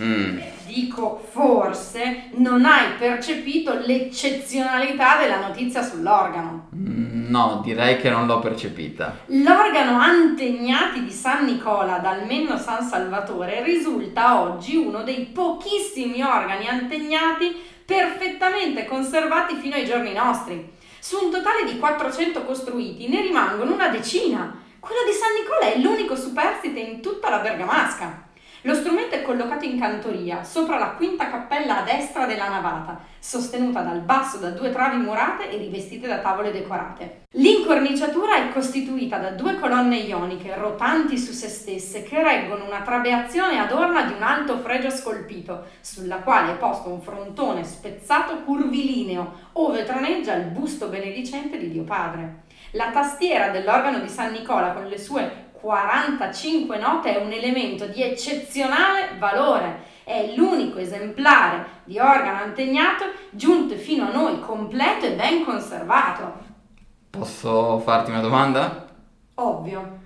Mm. 0.00 0.38
Dico 0.66 1.24
forse 1.30 2.24
non 2.32 2.64
hai 2.64 2.94
percepito 2.98 3.72
l'eccezionalità 3.72 5.16
della 5.16 5.46
notizia 5.46 5.80
sull'organo. 5.82 6.68
Mm, 6.74 7.30
no, 7.30 7.60
direi 7.64 7.96
che 7.98 8.10
non 8.10 8.26
l'ho 8.26 8.40
percepita. 8.40 9.20
L'organo 9.26 9.98
Antegnati 9.98 11.04
di 11.04 11.10
San 11.10 11.44
Nicola 11.44 11.98
dal 11.98 12.26
Menno 12.26 12.58
San 12.58 12.82
Salvatore 12.82 13.62
risulta 13.62 14.40
oggi 14.40 14.76
uno 14.76 15.02
dei 15.02 15.26
pochissimi 15.26 16.20
organi 16.20 16.66
antegnati 16.66 17.54
perfettamente 17.84 18.84
conservati 18.84 19.54
fino 19.54 19.76
ai 19.76 19.86
giorni 19.86 20.12
nostri. 20.12 20.74
Su 20.98 21.24
un 21.24 21.30
totale 21.30 21.64
di 21.64 21.78
400 21.78 22.44
costruiti 22.44 23.08
ne 23.08 23.20
rimangono 23.22 23.72
una 23.72 23.88
decina. 23.88 24.62
Quello 24.80 25.02
di 25.06 25.12
San 25.12 25.32
Nicola 25.34 25.72
è 25.72 25.78
l'unico 25.78 26.16
superstite 26.16 26.80
in 26.80 27.00
tutta 27.00 27.30
la 27.30 27.38
Bergamasca. 27.38 28.25
Lo 28.66 28.74
strumento 28.74 29.14
è 29.14 29.22
collocato 29.22 29.64
in 29.64 29.78
cantoria, 29.78 30.42
sopra 30.42 30.76
la 30.76 30.90
quinta 30.96 31.30
cappella 31.30 31.78
a 31.78 31.82
destra 31.84 32.26
della 32.26 32.48
navata, 32.48 32.98
sostenuta 33.20 33.82
dal 33.82 34.00
basso 34.00 34.38
da 34.38 34.50
due 34.50 34.72
travi 34.72 34.96
murate 34.96 35.48
e 35.48 35.56
rivestite 35.56 36.08
da 36.08 36.18
tavole 36.18 36.50
decorate. 36.50 37.26
L'incorniciatura 37.34 38.34
è 38.34 38.52
costituita 38.52 39.18
da 39.18 39.30
due 39.30 39.60
colonne 39.60 39.98
ioniche 39.98 40.56
rotanti 40.56 41.16
su 41.16 41.30
se 41.30 41.46
stesse 41.46 42.02
che 42.02 42.20
reggono 42.20 42.64
una 42.64 42.80
trabeazione 42.80 43.60
adorna 43.60 44.02
di 44.02 44.14
un 44.14 44.22
alto 44.24 44.58
fregio 44.58 44.90
scolpito, 44.90 45.66
sulla 45.80 46.16
quale 46.16 46.54
è 46.54 46.56
posto 46.56 46.88
un 46.88 47.00
frontone 47.00 47.62
spezzato 47.62 48.40
curvilineo, 48.40 49.32
ove 49.52 49.84
troneggia 49.84 50.34
il 50.34 50.46
busto 50.46 50.88
benedicente 50.88 51.56
di 51.56 51.70
Dio 51.70 51.84
Padre. 51.84 52.42
La 52.72 52.90
tastiera 52.90 53.50
dell'organo 53.50 54.00
di 54.00 54.08
San 54.08 54.32
Nicola 54.32 54.72
con 54.72 54.86
le 54.86 54.98
sue 54.98 55.44
45 55.66 56.78
note 56.78 57.12
è 57.12 57.20
un 57.20 57.32
elemento 57.32 57.86
di 57.86 58.00
eccezionale 58.00 59.16
valore. 59.18 59.94
È 60.04 60.32
l'unico 60.36 60.78
esemplare 60.78 61.66
di 61.82 61.98
organo 61.98 62.38
antegnato 62.38 63.06
giunto 63.30 63.74
fino 63.74 64.06
a 64.06 64.12
noi 64.12 64.38
completo 64.38 65.06
e 65.06 65.14
ben 65.14 65.44
conservato. 65.44 66.34
Posso 67.10 67.80
farti 67.80 68.12
una 68.12 68.20
domanda? 68.20 68.86
Ovvio. 69.34 69.98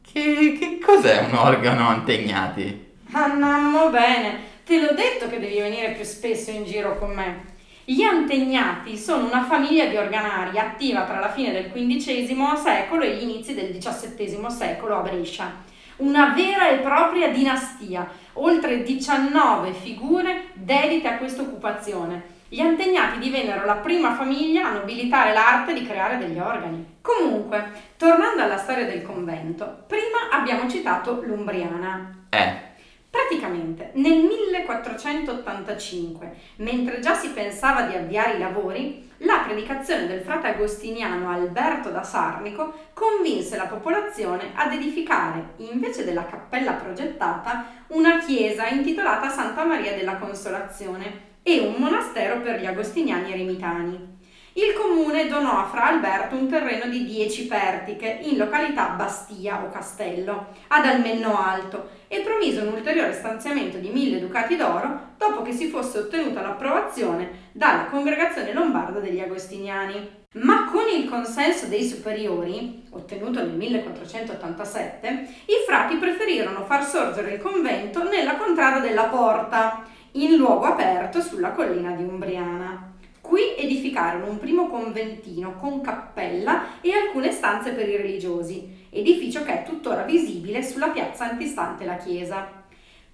Che, 0.00 0.56
che 0.58 0.78
cos'è 0.82 1.26
un 1.30 1.36
organo 1.36 1.88
antegnati? 1.88 2.94
Andiamo 3.12 3.90
bene, 3.90 4.38
te 4.64 4.80
l'ho 4.80 4.94
detto 4.94 5.28
che 5.28 5.38
devi 5.38 5.60
venire 5.60 5.92
più 5.92 6.04
spesso 6.04 6.50
in 6.50 6.64
giro 6.64 6.98
con 6.98 7.10
me. 7.10 7.55
Gli 7.88 8.02
Antegnati 8.02 8.98
sono 8.98 9.26
una 9.26 9.44
famiglia 9.44 9.84
di 9.84 9.94
organari 9.96 10.58
attiva 10.58 11.04
tra 11.04 11.20
la 11.20 11.30
fine 11.30 11.52
del 11.52 11.70
XV 11.70 12.54
secolo 12.54 13.04
e 13.04 13.14
gli 13.14 13.22
inizi 13.22 13.54
del 13.54 13.78
XVII 13.78 14.44
secolo 14.50 14.96
a 14.96 15.02
Brescia. 15.02 15.62
Una 15.98 16.32
vera 16.34 16.68
e 16.68 16.78
propria 16.78 17.28
dinastia, 17.28 18.10
oltre 18.32 18.82
19 18.82 19.70
figure 19.70 20.46
dedite 20.54 21.06
a 21.06 21.16
questa 21.16 21.42
occupazione. 21.42 22.34
Gli 22.48 22.58
Antegnati 22.58 23.20
divennero 23.20 23.64
la 23.64 23.76
prima 23.76 24.14
famiglia 24.14 24.66
a 24.66 24.72
nobilitare 24.72 25.32
l'arte 25.32 25.72
di 25.72 25.86
creare 25.86 26.18
degli 26.18 26.40
organi. 26.40 26.84
Comunque, 27.00 27.70
tornando 27.96 28.42
alla 28.42 28.58
storia 28.58 28.86
del 28.86 29.04
convento, 29.04 29.84
prima 29.86 30.28
abbiamo 30.32 30.68
citato 30.68 31.22
l'Umbriana. 31.24 32.24
Eh, 32.30 32.74
Praticamente 33.16 33.92
nel 33.94 34.24
1485, 34.24 36.36
mentre 36.56 37.00
già 37.00 37.14
si 37.14 37.30
pensava 37.30 37.80
di 37.82 37.96
avviare 37.96 38.34
i 38.34 38.38
lavori, 38.38 39.10
la 39.20 39.42
predicazione 39.46 40.06
del 40.06 40.20
frate 40.20 40.48
agostiniano 40.48 41.30
Alberto 41.30 41.88
da 41.88 42.02
Sarnico 42.02 42.74
convinse 42.92 43.56
la 43.56 43.64
popolazione 43.64 44.50
ad 44.54 44.74
edificare, 44.74 45.54
invece 45.56 46.04
della 46.04 46.26
cappella 46.26 46.72
progettata, 46.72 47.84
una 47.88 48.18
chiesa 48.18 48.68
intitolata 48.68 49.30
Santa 49.30 49.64
Maria 49.64 49.94
della 49.94 50.16
Consolazione 50.16 51.36
e 51.42 51.60
un 51.60 51.76
monastero 51.78 52.42
per 52.42 52.60
gli 52.60 52.66
agostiniani 52.66 53.32
eremitani. 53.32 54.14
il 54.52 54.74
comune 54.74 55.26
donò 55.26 55.58
a 55.58 55.68
Fra 55.68 55.86
Alberto 55.86 56.34
un 56.34 56.48
terreno 56.48 56.84
di 56.86 57.02
10 57.04 57.46
pertiche 57.46 58.18
in 58.22 58.36
località 58.36 58.88
Bastia 58.88 59.62
o 59.64 59.70
Castello, 59.70 60.48
ad 60.68 60.84
Almenno 60.84 61.38
Alto, 61.38 61.95
e 62.08 62.20
promise 62.20 62.60
un 62.60 62.74
ulteriore 62.74 63.12
stanziamento 63.12 63.78
di 63.78 63.88
1000 63.90 64.20
ducati 64.20 64.56
d'oro 64.56 65.14
dopo 65.16 65.42
che 65.42 65.52
si 65.52 65.68
fosse 65.68 65.98
ottenuta 65.98 66.40
l'approvazione 66.40 67.48
dalla 67.52 67.86
congregazione 67.86 68.52
lombarda 68.52 69.00
degli 69.00 69.20
agostiniani. 69.20 70.24
Ma 70.34 70.68
con 70.70 70.84
il 70.94 71.08
consenso 71.08 71.66
dei 71.66 71.84
superiori, 71.84 72.84
ottenuto 72.90 73.40
nel 73.40 73.54
1487, 73.54 75.28
i 75.46 75.64
frati 75.66 75.96
preferirono 75.96 76.64
far 76.64 76.84
sorgere 76.84 77.32
il 77.32 77.40
convento 77.40 78.02
nella 78.08 78.36
contrada 78.36 78.80
della 78.80 79.04
Porta, 79.04 79.84
in 80.12 80.36
luogo 80.36 80.66
aperto 80.66 81.20
sulla 81.20 81.50
collina 81.50 81.92
di 81.92 82.02
Umbriana. 82.02 82.92
Qui 83.20 83.56
edificarono 83.56 84.30
un 84.30 84.38
primo 84.38 84.68
conventino 84.68 85.56
con 85.58 85.80
cappella 85.80 86.80
e 86.80 86.92
alcune 86.92 87.32
stanze 87.32 87.72
per 87.72 87.88
i 87.88 87.96
religiosi, 87.96 88.75
edificio 88.96 89.42
che 89.44 89.62
è 89.62 89.64
tuttora 89.64 90.02
visibile 90.02 90.62
sulla 90.62 90.88
piazza 90.88 91.30
antistante 91.30 91.84
la 91.84 91.96
chiesa. 91.96 92.64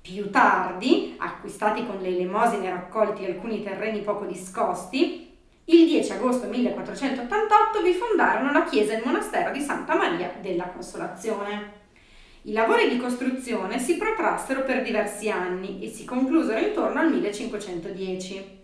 Più 0.01 0.31
tardi, 0.31 1.15
acquistati 1.19 1.87
con 1.87 1.99
le 2.01 2.09
elemosine 2.09 2.71
raccolti 2.71 3.25
alcuni 3.25 3.63
terreni 3.63 4.01
poco 4.01 4.25
discosti, 4.25 5.31
il 5.67 5.87
10 5.87 6.13
agosto 6.13 6.49
1488 6.49 7.83
vi 7.83 7.93
fondarono 7.93 8.51
la 8.51 8.65
chiesa 8.65 8.93
e 8.93 8.97
il 8.97 9.03
monastero 9.05 9.53
di 9.53 9.61
Santa 9.61 9.95
Maria 9.95 10.33
della 10.41 10.65
Consolazione. 10.65 11.81
I 12.43 12.53
lavori 12.53 12.89
di 12.89 12.97
costruzione 12.97 13.79
si 13.79 13.97
protrassero 13.97 14.65
per 14.65 14.83
diversi 14.83 15.31
anni 15.31 15.81
e 15.81 15.89
si 15.89 16.05
conclusero 16.05 16.59
intorno 16.59 16.99
al 16.99 17.11
1510. 17.11 18.62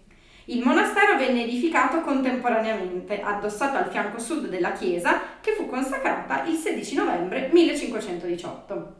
Il 0.51 0.65
monastero 0.65 1.19
venne 1.19 1.43
edificato 1.43 2.01
contemporaneamente, 2.01 3.21
addossato 3.21 3.77
al 3.77 3.91
fianco 3.91 4.19
sud 4.19 4.49
della 4.49 4.73
chiesa, 4.73 5.21
che 5.43 5.53
fu 5.53 5.67
consacrata 5.67 6.45
il 6.45 6.57
16 6.57 6.95
novembre 6.95 7.51
1518. 7.53 8.95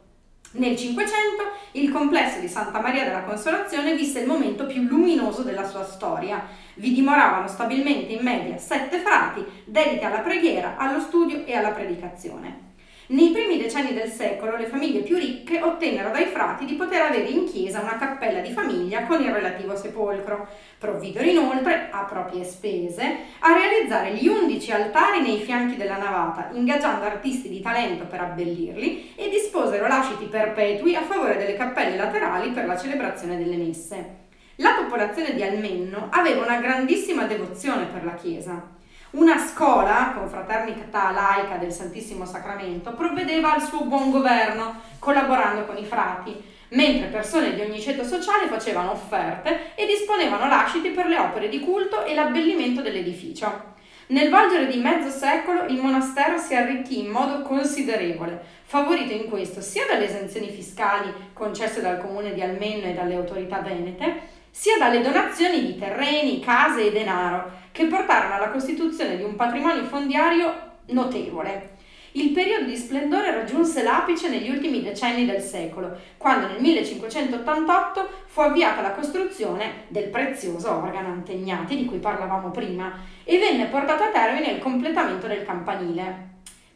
Nel 0.51 0.77
Cinquecento 0.77 1.43
il 1.71 1.91
complesso 1.91 2.39
di 2.39 2.47
Santa 2.47 2.79
Maria 2.79 3.03
della 3.03 3.23
Consolazione 3.23 3.95
visse 3.95 4.19
il 4.19 4.27
momento 4.27 4.67
più 4.67 4.83
luminoso 4.83 5.41
della 5.41 5.67
sua 5.67 5.83
storia. 5.83 6.45
Vi 6.75 6.93
dimoravano 6.93 7.47
stabilmente 7.47 8.13
in 8.13 8.21
media 8.21 8.59
sette 8.59 8.99
frati 8.99 9.43
dediti 9.65 10.05
alla 10.05 10.19
preghiera, 10.19 10.75
allo 10.77 10.99
studio 10.99 11.45
e 11.45 11.55
alla 11.55 11.71
predicazione. 11.71 12.68
Nei 13.11 13.31
primi 13.31 13.57
decenni 13.57 13.95
del 13.95 14.07
secolo 14.07 14.55
le 14.55 14.67
famiglie 14.67 14.99
più 14.99 15.17
ricche 15.17 15.59
ottennero 15.59 16.11
dai 16.11 16.25
frati 16.25 16.65
di 16.65 16.75
poter 16.75 17.01
avere 17.01 17.27
in 17.27 17.45
chiesa 17.45 17.79
una 17.79 17.97
cappella 17.97 18.39
di 18.39 18.51
famiglia 18.51 19.07
con 19.07 19.19
il 19.19 19.31
relativo 19.31 19.75
sepolcro. 19.75 20.47
Provvidero 20.77 21.27
inoltre, 21.27 21.87
a 21.89 22.03
proprie 22.03 22.43
spese, 22.43 23.17
a 23.39 23.53
realizzare 23.53 24.13
gli 24.13 24.27
undici 24.27 24.71
altari 24.71 25.21
nei 25.21 25.39
fianchi 25.39 25.75
della 25.75 25.97
navata, 25.97 26.49
ingaggiando 26.53 27.03
artisti 27.03 27.49
di 27.49 27.61
talento 27.61 28.05
per 28.05 28.21
abbellirli 28.21 29.13
e 29.15 29.27
disposero 29.29 29.87
lasciti 29.87 30.25
perpetui 30.25 30.95
a 30.95 31.01
favore 31.01 31.37
delle 31.37 31.55
cappelle 31.55 31.95
laterali 31.95 32.51
per 32.51 32.67
la 32.67 32.77
celebrazione 32.77 33.39
delle 33.39 33.57
messe. 33.57 34.17
La 34.57 34.75
popolazione 34.83 35.33
di 35.33 35.41
Almenno 35.41 36.09
aveva 36.11 36.43
una 36.43 36.59
grandissima 36.59 37.23
devozione 37.23 37.85
per 37.85 38.05
la 38.05 38.13
chiesa. 38.13 38.77
Una 39.11 39.39
scuola, 39.39 40.13
confraternita 40.15 41.09
laica 41.09 41.55
del 41.55 41.71
Santissimo 41.71 42.25
Sacramento, 42.25 42.93
provvedeva 42.93 43.53
al 43.53 43.61
suo 43.63 43.85
buon 43.85 44.11
governo, 44.11 44.81
collaborando 44.99 45.65
con 45.65 45.77
i 45.77 45.83
frati, 45.83 46.39
mentre 46.69 47.07
persone 47.07 47.55
di 47.55 47.61
ogni 47.61 47.81
ceto 47.81 48.03
sociale 48.03 48.45
facevano 48.45 48.91
offerte 48.91 49.73
e 49.73 49.87
disponevano 49.87 50.47
lasciti 50.47 50.89
per 50.89 51.07
le 51.07 51.17
opere 51.17 51.49
di 51.49 51.59
culto 51.61 52.05
e 52.05 52.13
l'abbellimento 52.13 52.83
dell'edificio. 52.83 53.77
Nel 54.09 54.29
volgere 54.29 54.67
di 54.67 54.77
mezzo 54.77 55.09
secolo 55.09 55.63
il 55.65 55.81
monastero 55.81 56.37
si 56.37 56.55
arricchì 56.55 56.99
in 56.99 57.09
modo 57.09 57.41
considerevole, 57.41 58.39
favorito 58.63 59.11
in 59.11 59.27
questo 59.27 59.59
sia 59.59 59.87
dalle 59.87 60.05
esenzioni 60.05 60.49
fiscali 60.49 61.11
concesse 61.33 61.81
dal 61.81 61.99
comune 61.99 62.35
di 62.35 62.43
Almenno 62.43 62.85
e 62.85 62.93
dalle 62.93 63.15
autorità 63.15 63.59
venete, 63.59 64.37
sia 64.51 64.77
dalle 64.77 65.01
donazioni 65.01 65.65
di 65.65 65.77
terreni, 65.79 66.39
case 66.39 66.87
e 66.87 66.91
denaro, 66.91 67.58
che 67.71 67.85
portarono 67.85 68.35
alla 68.35 68.49
costituzione 68.49 69.17
di 69.17 69.23
un 69.23 69.35
patrimonio 69.35 69.83
fondiario 69.83 70.53
notevole. 70.87 71.77
Il 72.13 72.31
periodo 72.31 72.65
di 72.65 72.75
splendore 72.75 73.31
raggiunse 73.31 73.83
l'apice 73.83 74.29
negli 74.29 74.49
ultimi 74.49 74.81
decenni 74.81 75.27
del 75.27 75.41
secolo, 75.41 75.95
quando 76.17 76.47
nel 76.47 76.59
1588 76.59 78.09
fu 78.25 78.41
avviata 78.41 78.81
la 78.81 78.91
costruzione 78.91 79.83
del 79.89 80.09
prezioso 80.09 80.71
organo 80.71 81.09
Antegnati 81.09 81.77
di 81.77 81.85
cui 81.85 81.99
parlavamo 81.99 82.49
prima 82.49 82.93
e 83.23 83.37
venne 83.37 83.65
portato 83.65 84.03
a 84.03 84.09
termine 84.09 84.51
il 84.51 84.59
completamento 84.59 85.27
del 85.27 85.45
campanile. 85.45 86.27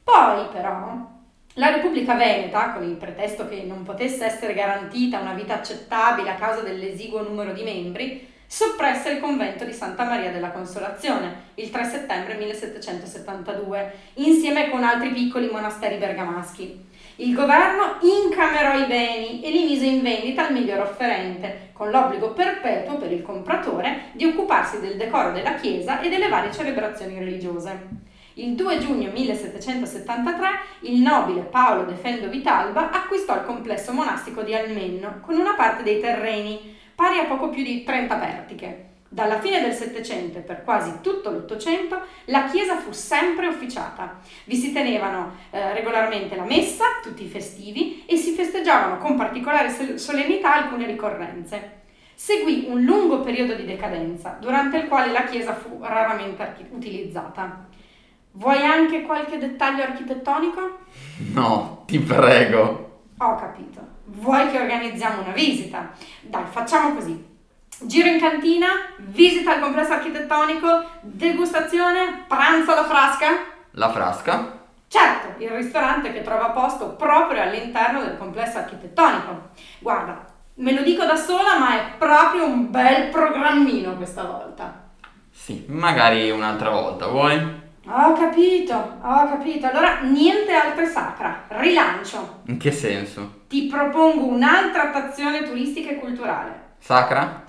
Poi, 0.04 0.46
però, 0.52 0.98
la 1.56 1.70
Repubblica 1.70 2.14
Veneta, 2.14 2.72
con 2.72 2.84
il 2.84 2.96
pretesto 2.96 3.48
che 3.48 3.64
non 3.64 3.82
potesse 3.82 4.26
essere 4.26 4.54
garantita 4.54 5.20
una 5.20 5.34
vita 5.34 5.56
accettabile 5.56 6.30
a 6.30 6.36
causa 6.36 6.62
dell'esiguo 6.62 7.24
numero 7.24 7.54
di 7.54 7.64
membri, 7.64 8.33
soppresse 8.54 9.10
il 9.10 9.20
convento 9.20 9.66
di 9.66 9.74
Santa 9.74 10.04
Maria 10.04 10.30
della 10.30 10.52
Consolazione 10.52 11.54
il 11.56 11.72
3 11.72 11.86
settembre 11.86 12.36
1772, 12.36 13.94
insieme 14.16 14.70
con 14.70 14.84
altri 14.84 15.10
piccoli 15.10 15.50
monasteri 15.52 15.98
bergamaschi. 15.98 16.86
Il 17.16 17.34
governo 17.34 17.98
incamerò 18.02 18.78
i 18.78 18.86
beni 18.86 19.42
e 19.42 19.50
li 19.50 19.64
mise 19.64 19.88
in 19.88 20.04
vendita 20.04 20.46
al 20.46 20.54
miglior 20.54 20.82
offerente, 20.82 21.72
con 21.74 21.90
l'obbligo 21.90 22.34
perpetuo 22.34 22.98
per 22.98 23.12
il 23.12 23.24
compratore 23.24 24.12
di 24.12 24.26
occuparsi 24.26 24.80
del 24.80 24.98
decoro 24.98 25.32
della 25.32 25.56
chiesa 25.56 26.00
e 26.02 26.10
delle 26.10 26.30
varie 26.30 26.52
celebrazioni 26.52 27.18
religiose. 27.18 28.02
Il 28.36 28.54
2 28.54 28.78
giugno 28.78 29.12
1773 29.12 30.48
il 30.82 31.02
nobile 31.02 31.42
Paolo 31.42 31.86
de 31.86 31.96
Fendo 31.96 32.30
Vitalba 32.30 32.92
acquistò 32.92 33.36
il 33.36 33.46
complesso 33.46 33.94
monastico 33.94 34.44
di 34.44 34.54
Almenno 34.54 35.22
con 35.22 35.40
una 35.40 35.56
parte 35.56 35.82
dei 35.82 36.00
terreni, 36.00 36.73
pari 36.96 37.20
a 37.20 37.26
poco 37.26 37.50
più 37.50 37.64
di 37.64 37.84
30 37.84 38.16
pertiche. 38.16 38.88
Dalla 39.10 39.40
fine 39.40 39.62
del 39.62 39.74
Settecento 39.74 40.40
e 40.40 40.42
per 40.42 40.64
quasi 40.64 41.00
tutto 41.02 41.30
l'Ottocento 41.30 42.02
la 42.26 42.46
chiesa 42.46 42.78
fu 42.78 42.92
sempre 42.92 43.48
officiata. 43.48 44.20
Vi 44.46 44.56
si 44.56 44.74
tenevano 44.74 45.36
eh, 45.52 45.74
regolarmente 45.74 46.36
la 46.36 46.46
messa, 46.46 46.86
tutti 47.04 47.24
i 47.24 47.30
festivi 47.30 48.06
e 48.08 48.18
si 48.18 48.32
festeggiavano 48.32 48.98
con 48.98 49.16
particolare 49.16 49.98
solennità 50.00 50.56
alcune 50.56 50.88
ricorrenze. 50.88 51.82
Seguì 52.16 52.66
un 52.68 52.82
lungo 52.82 53.20
periodo 53.20 53.54
di 53.54 53.66
decadenza, 53.66 54.38
durante 54.40 54.78
il 54.78 54.88
quale 54.88 55.12
la 55.12 55.26
chiesa 55.26 55.54
fu 55.54 55.78
raramente 55.82 56.68
utilizzata. 56.72 57.68
Vuoi 58.32 58.64
anche 58.64 59.04
qualche 59.04 59.38
dettaglio 59.38 59.84
architettonico? 59.84 60.80
No, 61.34 61.84
ti 61.86 62.00
prego. 62.00 63.02
Ho 63.20 63.36
capito. 63.36 63.82
Vuoi 64.06 64.50
che 64.52 64.60
organizziamo 64.60 65.22
una 65.22 65.32
visita? 65.32 65.92
Dai, 66.22 66.44
facciamo 66.50 66.94
così. 66.94 67.32
Giro 67.80 68.08
in 68.08 68.20
cantina, 68.20 68.68
visita 68.98 69.54
al 69.54 69.60
complesso 69.60 69.94
architettonico, 69.94 70.90
degustazione, 71.02 72.26
pranzo 72.28 72.72
alla 72.72 72.86
frasca? 72.86 73.28
La 73.72 73.92
frasca? 73.92 74.60
Certo, 74.88 75.42
il 75.42 75.50
ristorante 75.50 76.12
che 76.12 76.22
trova 76.22 76.50
posto 76.50 76.90
proprio 76.90 77.42
all'interno 77.42 78.04
del 78.04 78.18
complesso 78.18 78.60
architettonico. 78.60 79.50
Guarda, 79.80 80.26
me 80.56 80.74
lo 80.74 80.84
dico 80.84 81.06
da 81.06 81.16
sola, 81.16 81.58
ma 81.58 81.76
è 81.76 81.98
proprio 81.98 82.46
un 82.46 82.70
bel 82.70 83.10
programmino 83.10 83.96
questa 83.96 84.24
volta. 84.24 84.92
Sì, 85.32 85.66
magari 85.68 86.30
un'altra 86.30 86.70
volta, 86.70 87.08
vuoi? 87.08 87.63
Ho 87.86 88.14
capito, 88.14 88.74
ho 88.74 89.28
capito. 89.28 89.68
Allora 89.68 90.00
niente 90.02 90.54
altre 90.54 90.86
sacra. 90.86 91.44
Rilancio. 91.50 92.42
In 92.46 92.58
che 92.58 92.72
senso? 92.72 93.42
Ti 93.48 93.64
propongo 93.64 94.26
un'altra 94.26 94.84
attrazione 94.84 95.44
turistica 95.44 95.92
e 95.92 96.00
culturale. 96.00 96.76
Sacra? 96.80 97.44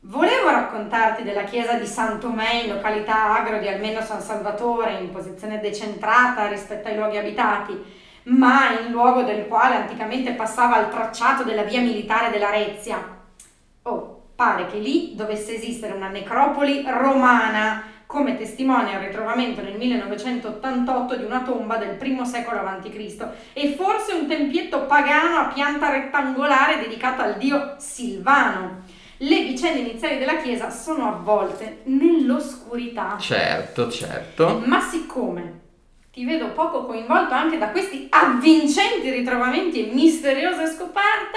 Volevo 0.00 0.50
raccontarti 0.50 1.22
della 1.22 1.44
chiesa 1.44 1.74
di 1.74 1.86
Santomè 1.86 2.64
in 2.64 2.74
località 2.74 3.34
agro 3.34 3.58
di 3.58 3.66
almeno 3.66 4.02
San 4.02 4.20
Salvatore, 4.20 4.98
in 5.00 5.10
posizione 5.10 5.58
decentrata 5.58 6.46
rispetto 6.48 6.88
ai 6.88 6.96
luoghi 6.96 7.16
abitati, 7.16 7.82
ma 8.24 8.78
in 8.78 8.92
luogo 8.92 9.22
del 9.22 9.46
quale 9.48 9.74
anticamente 9.74 10.32
passava 10.32 10.80
il 10.80 10.90
tracciato 10.90 11.44
della 11.44 11.64
via 11.64 11.80
militare 11.80 12.30
dell'Arezia. 12.30 13.16
Oh, 13.82 14.22
pare 14.36 14.66
che 14.66 14.78
lì 14.78 15.14
dovesse 15.16 15.56
esistere 15.56 15.94
una 15.94 16.08
necropoli 16.08 16.84
romana 16.86 17.82
come 18.08 18.38
testimonia 18.38 18.98
il 18.98 19.06
ritrovamento 19.08 19.60
nel 19.60 19.76
1988 19.76 21.16
di 21.16 21.24
una 21.24 21.42
tomba 21.42 21.76
del 21.76 21.98
I 22.00 22.24
secolo 22.24 22.60
a.C. 22.60 23.28
e 23.52 23.74
forse 23.74 24.14
un 24.14 24.26
tempietto 24.26 24.86
pagano 24.86 25.36
a 25.36 25.52
pianta 25.52 25.90
rettangolare 25.90 26.80
dedicato 26.80 27.20
al 27.20 27.36
dio 27.36 27.74
Silvano. 27.76 28.80
Le 29.18 29.42
vicende 29.42 29.80
iniziali 29.80 30.16
della 30.16 30.38
chiesa 30.38 30.70
sono 30.70 31.06
avvolte 31.06 31.82
nell'oscurità. 31.84 33.18
Certo, 33.20 33.90
certo. 33.90 34.62
Ma 34.64 34.80
siccome 34.80 35.60
ti 36.10 36.24
vedo 36.24 36.52
poco 36.52 36.86
coinvolto 36.86 37.34
anche 37.34 37.58
da 37.58 37.68
questi 37.68 38.06
avvincenti 38.08 39.10
ritrovamenti 39.10 39.86
e 39.86 39.92
misteriose 39.92 40.66
scoperte, 40.66 41.36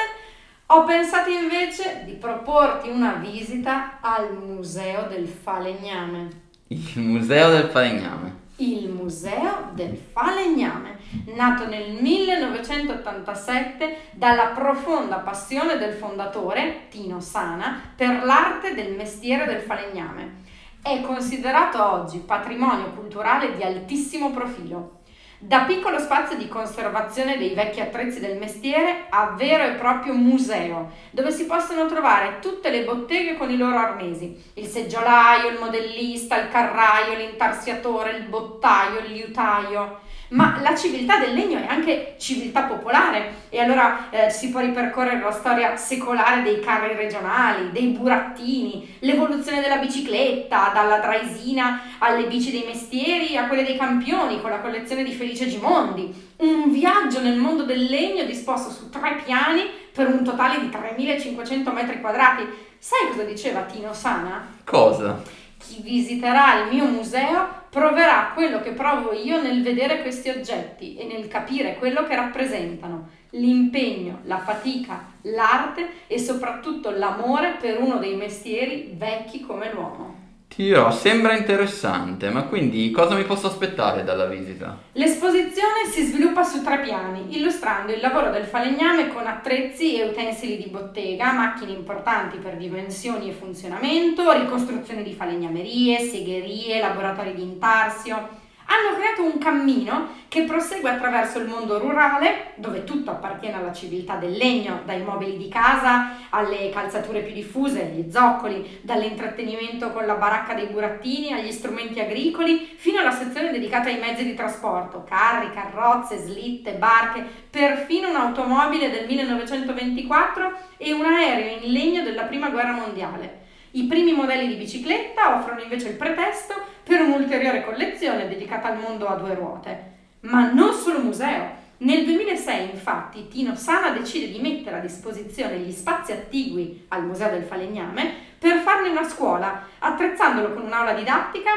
ho 0.67 0.85
pensato 0.85 1.29
invece 1.29 2.03
di 2.05 2.13
proporti 2.13 2.87
una 2.87 3.15
visita 3.15 3.97
al 3.99 4.37
Museo 4.37 5.07
del 5.09 5.27
Falegname. 5.27 6.40
Il 6.71 7.01
Museo 7.01 7.49
del 7.49 7.65
Falegname. 7.65 8.35
Il 8.55 8.87
Museo 8.87 9.71
del 9.73 9.97
Falegname, 9.97 10.99
nato 11.35 11.67
nel 11.67 12.01
1987 12.01 13.97
dalla 14.11 14.51
profonda 14.55 15.17
passione 15.17 15.77
del 15.77 15.91
fondatore, 15.91 16.87
Tino 16.89 17.19
Sana, 17.19 17.77
per 17.93 18.23
l'arte 18.23 18.73
del 18.73 18.93
mestiere 18.93 19.47
del 19.47 19.59
falegname. 19.59 20.43
È 20.81 21.01
considerato 21.01 21.83
oggi 21.83 22.19
patrimonio 22.19 22.93
culturale 22.93 23.53
di 23.53 23.63
altissimo 23.63 24.31
profilo. 24.31 25.00
Da 25.43 25.61
piccolo 25.61 25.97
spazio 25.97 26.37
di 26.37 26.47
conservazione 26.47 27.35
dei 27.35 27.55
vecchi 27.55 27.81
attrezzi 27.81 28.19
del 28.19 28.37
mestiere 28.37 29.07
a 29.09 29.33
vero 29.35 29.63
e 29.63 29.71
proprio 29.71 30.13
museo, 30.13 30.91
dove 31.09 31.31
si 31.31 31.47
possono 31.47 31.87
trovare 31.87 32.37
tutte 32.39 32.69
le 32.69 32.83
botteghe 32.83 33.35
con 33.37 33.49
i 33.49 33.57
loro 33.57 33.75
arnesi, 33.75 34.39
il 34.53 34.67
seggiolaio, 34.67 35.49
il 35.49 35.57
modellista, 35.57 36.39
il 36.39 36.49
carraio, 36.49 37.15
l'intarsiatore, 37.15 38.17
il 38.17 38.25
bottaio, 38.25 38.99
il 38.99 39.13
liutaio 39.13 40.01
ma 40.31 40.59
la 40.61 40.75
civiltà 40.75 41.19
del 41.19 41.33
legno 41.33 41.59
è 41.59 41.65
anche 41.67 42.15
civiltà 42.17 42.63
popolare 42.63 43.39
e 43.49 43.59
allora 43.59 44.09
eh, 44.09 44.29
si 44.29 44.49
può 44.49 44.61
ripercorrere 44.61 45.19
la 45.19 45.31
storia 45.31 45.75
secolare 45.75 46.41
dei 46.41 46.59
carri 46.59 46.95
regionali, 46.95 47.71
dei 47.71 47.87
burattini, 47.87 48.95
l'evoluzione 48.99 49.61
della 49.61 49.77
bicicletta, 49.77 50.71
dalla 50.73 50.99
draisina 50.99 51.81
alle 51.97 52.27
bici 52.27 52.51
dei 52.51 52.63
mestieri 52.65 53.35
a 53.35 53.47
quelle 53.47 53.65
dei 53.65 53.77
campioni 53.77 54.39
con 54.39 54.51
la 54.51 54.59
collezione 54.59 55.03
di 55.03 55.11
Felice 55.11 55.47
Gimondi. 55.47 56.29
Un 56.37 56.71
viaggio 56.71 57.21
nel 57.21 57.37
mondo 57.37 57.63
del 57.63 57.83
legno 57.83 58.23
disposto 58.23 58.69
su 58.69 58.89
tre 58.89 59.21
piani 59.23 59.69
per 59.93 60.07
un 60.07 60.23
totale 60.23 60.59
di 60.59 60.69
3500 60.69 61.71
metri 61.71 61.99
quadrati. 61.99 62.47
Sai 62.79 63.09
cosa 63.09 63.23
diceva 63.23 63.61
Tino 63.61 63.93
Sana? 63.93 64.47
Cosa? 64.63 65.21
Chi 65.61 65.81
visiterà 65.83 66.63
il 66.63 66.73
mio 66.73 66.85
museo 66.85 67.47
proverà 67.69 68.31
quello 68.33 68.61
che 68.61 68.71
provo 68.71 69.13
io 69.13 69.41
nel 69.41 69.61
vedere 69.61 70.01
questi 70.01 70.29
oggetti 70.29 70.95
e 70.97 71.05
nel 71.05 71.27
capire 71.27 71.77
quello 71.77 72.03
che 72.03 72.15
rappresentano, 72.15 73.09
l'impegno, 73.31 74.21
la 74.23 74.39
fatica, 74.39 75.05
l'arte 75.21 75.87
e 76.07 76.17
soprattutto 76.17 76.89
l'amore 76.89 77.57
per 77.61 77.79
uno 77.79 77.97
dei 77.97 78.15
mestieri 78.15 78.93
vecchi 78.97 79.41
come 79.41 79.71
l'uomo. 79.71 80.20
Ti 80.53 80.63
dirò, 80.63 80.91
sembra 80.91 81.37
interessante, 81.37 82.29
ma 82.29 82.43
quindi 82.43 82.91
cosa 82.91 83.15
mi 83.15 83.23
posso 83.23 83.47
aspettare 83.47 84.03
dalla 84.03 84.25
visita? 84.25 84.77
L'esposizione 84.91 85.85
si 85.89 86.03
sviluppa 86.03 86.43
su 86.43 86.61
tre 86.61 86.81
piani, 86.81 87.37
illustrando 87.37 87.93
il 87.93 88.01
lavoro 88.01 88.31
del 88.31 88.43
falegname 88.43 89.07
con 89.07 89.25
attrezzi 89.25 89.97
e 89.97 90.09
utensili 90.09 90.57
di 90.57 90.69
bottega, 90.69 91.31
macchine 91.31 91.71
importanti 91.71 92.37
per 92.37 92.57
dimensioni 92.57 93.29
e 93.29 93.33
funzionamento, 93.33 94.29
ricostruzione 94.33 95.03
di 95.03 95.13
falegnamerie, 95.13 95.99
segherie, 95.99 96.81
laboratori 96.81 97.33
di 97.33 97.43
intarsio 97.43 98.40
hanno 98.71 98.95
creato 98.95 99.23
un 99.23 99.37
cammino 99.37 100.19
che 100.29 100.43
prosegue 100.43 100.89
attraverso 100.89 101.39
il 101.39 101.47
mondo 101.49 101.77
rurale, 101.77 102.53
dove 102.55 102.85
tutto 102.85 103.11
appartiene 103.11 103.57
alla 103.57 103.73
civiltà 103.73 104.15
del 104.15 104.31
legno, 104.31 104.79
dai 104.85 105.03
mobili 105.03 105.35
di 105.35 105.49
casa 105.49 106.29
alle 106.29 106.69
calzature 106.69 107.19
più 107.19 107.33
diffuse, 107.33 107.91
gli 107.93 108.09
zoccoli, 108.09 108.79
dall'intrattenimento 108.81 109.91
con 109.91 110.05
la 110.05 110.13
baracca 110.13 110.53
dei 110.53 110.67
burattini 110.67 111.33
agli 111.33 111.51
strumenti 111.51 111.99
agricoli, 111.99 112.73
fino 112.77 113.01
alla 113.01 113.11
sezione 113.11 113.51
dedicata 113.51 113.89
ai 113.89 113.99
mezzi 113.99 114.23
di 114.23 114.33
trasporto, 114.33 115.03
carri, 115.03 115.51
carrozze, 115.51 116.19
slitte, 116.19 116.71
barche, 116.71 117.25
perfino 117.49 118.07
un'automobile 118.07 118.89
del 118.89 119.05
1924 119.07 120.51
e 120.77 120.93
un 120.93 121.03
aereo 121.03 121.57
in 121.61 121.71
legno 121.73 122.03
della 122.03 122.23
Prima 122.23 122.49
Guerra 122.49 122.71
Mondiale. 122.71 123.40
I 123.73 123.85
primi 123.85 124.11
modelli 124.11 124.47
di 124.47 124.55
bicicletta 124.55 125.35
offrono 125.35 125.61
invece 125.61 125.89
il 125.89 125.95
pretesto 125.95 126.53
per 126.83 126.99
un'ulteriore 126.99 127.63
collezione 127.63 128.27
dedicata 128.27 128.67
al 128.67 128.79
mondo 128.79 129.07
a 129.07 129.15
due 129.15 129.33
ruote. 129.33 129.91
Ma 130.21 130.51
non 130.51 130.73
solo 130.73 130.99
museo. 130.99 131.59
Nel 131.77 132.03
2006 132.03 132.69
infatti 132.69 133.29
Tino 133.29 133.55
Sana 133.55 133.91
decide 133.91 134.29
di 134.29 134.39
mettere 134.39 134.77
a 134.77 134.81
disposizione 134.81 135.57
gli 135.57 135.71
spazi 135.71 136.11
attigui 136.11 136.85
al 136.89 137.05
Museo 137.05 137.29
del 137.29 137.43
Falegname 137.43 138.13
per 138.37 138.57
farne 138.57 138.89
una 138.89 139.07
scuola, 139.07 139.63
attrezzandolo 139.79 140.53
con 140.53 140.63
un'aula 140.63 140.93
didattica, 140.93 141.51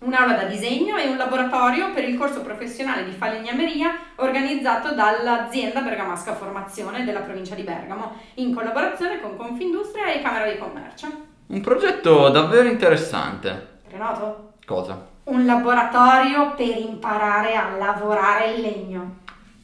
un'aula 0.00 0.34
da 0.34 0.44
disegno 0.44 0.96
e 0.96 1.06
un 1.06 1.16
laboratorio 1.16 1.92
per 1.92 2.06
il 2.06 2.18
corso 2.18 2.42
professionale 2.42 3.04
di 3.04 3.12
falegnameria 3.12 3.96
organizzato 4.16 4.92
dall'azienda 4.92 5.80
Bergamasca 5.80 6.34
Formazione 6.34 7.04
della 7.04 7.20
provincia 7.20 7.54
di 7.54 7.62
Bergamo, 7.62 8.20
in 8.34 8.52
collaborazione 8.52 9.20
con 9.20 9.36
Confindustria 9.36 10.12
e 10.12 10.20
Camera 10.20 10.50
di 10.50 10.58
Commercio. 10.58 11.23
Un 11.46 11.60
progetto 11.60 12.30
davvero 12.30 12.68
interessante. 12.68 13.80
Renato? 13.90 14.54
Cosa? 14.64 15.06
Un 15.24 15.44
laboratorio 15.44 16.54
per 16.54 16.76
imparare 16.78 17.54
a 17.54 17.76
lavorare 17.76 18.52
il 18.52 18.60
legno. 18.62 19.16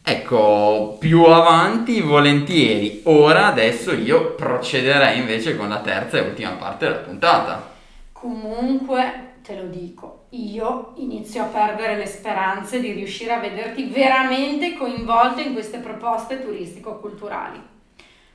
Ecco, 0.03 0.97
più 0.99 1.25
avanti 1.25 2.01
volentieri. 2.01 3.01
Ora 3.05 3.47
adesso 3.47 3.93
io 3.93 4.35
procederei 4.35 5.19
invece 5.19 5.57
con 5.57 5.69
la 5.69 5.81
terza 5.81 6.19
e 6.19 6.29
ultima 6.29 6.53
parte 6.53 6.87
della 6.87 6.99
puntata. 6.99 7.71
Comunque, 8.13 9.35
te 9.43 9.57
lo 9.57 9.69
dico, 9.69 10.27
io 10.31 10.93
inizio 10.97 11.43
a 11.43 11.47
perdere 11.47 11.97
le 11.97 12.07
speranze 12.07 12.79
di 12.79 12.93
riuscire 12.93 13.33
a 13.33 13.41
vederti 13.41 13.85
veramente 13.85 14.77
coinvolto 14.77 15.41
in 15.41 15.55
queste 15.55 15.79
proposte 15.79 16.43
turistico-culturali. 16.45 17.61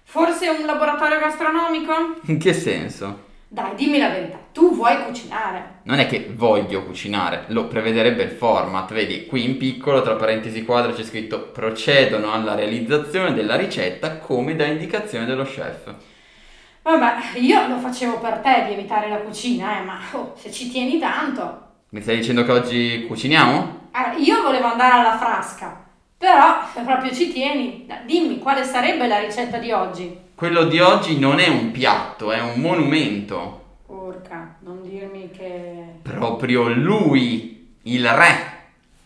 Forse 0.04 0.50
un 0.50 0.66
laboratorio 0.66 1.20
gastronomico? 1.20 1.94
In 2.26 2.40
che 2.40 2.54
senso? 2.54 3.34
Dai, 3.56 3.74
dimmi 3.76 4.00
la 4.00 4.10
verità, 4.10 4.38
tu 4.52 4.76
vuoi 4.76 5.02
cucinare? 5.06 5.80
Non 5.84 6.00
è 6.00 6.08
che 6.08 6.30
voglio 6.36 6.84
cucinare, 6.84 7.46
lo 7.48 7.68
prevederebbe 7.68 8.24
il 8.24 8.32
format. 8.32 8.92
Vedi, 8.92 9.28
qui 9.28 9.46
in 9.46 9.56
piccolo, 9.56 10.02
tra 10.02 10.16
parentesi 10.16 10.66
quadro, 10.66 10.92
c'è 10.92 11.04
scritto 11.04 11.52
procedono 11.54 12.34
alla 12.34 12.54
realizzazione 12.54 13.34
della 13.34 13.56
ricetta 13.56 14.18
come 14.18 14.58
da 14.58 14.66
indicazione 14.66 15.26
dello 15.26 15.46
chef. 15.46 15.94
Vabbè, 16.82 17.38
io 17.40 17.66
lo 17.70 17.78
facevo 17.78 18.20
per 18.20 18.40
te 18.40 18.66
di 18.68 18.74
evitare 18.74 19.08
la 19.08 19.20
cucina, 19.20 19.80
eh, 19.80 19.86
ma 19.86 20.00
oh, 20.12 20.34
se 20.36 20.52
ci 20.52 20.70
tieni 20.70 21.00
tanto. 21.00 21.68
Mi 21.92 22.02
stai 22.02 22.18
dicendo 22.18 22.44
che 22.44 22.52
oggi 22.52 23.06
cuciniamo? 23.08 23.88
Allora, 23.92 24.16
io 24.18 24.42
volevo 24.42 24.66
andare 24.66 25.00
alla 25.00 25.18
frasca, 25.18 25.82
però 26.18 26.60
se 26.74 26.82
proprio 26.82 27.14
ci 27.14 27.32
tieni, 27.32 27.88
dimmi 28.06 28.38
quale 28.40 28.66
sarebbe 28.66 29.08
la 29.08 29.20
ricetta 29.20 29.60
di 29.60 29.72
oggi. 29.72 30.24
Quello 30.36 30.66
di 30.66 30.82
oggi 30.82 31.18
non 31.18 31.40
è 31.40 31.48
un 31.48 31.72
piatto, 31.72 32.34
è 32.34 32.42
un 32.42 32.60
monumento. 32.60 33.78
Porca, 33.86 34.58
non 34.64 34.82
dirmi 34.82 35.32
che... 35.32 36.00
Proprio 36.02 36.68
lui, 36.68 37.78
il 37.84 38.06
re. 38.06 38.64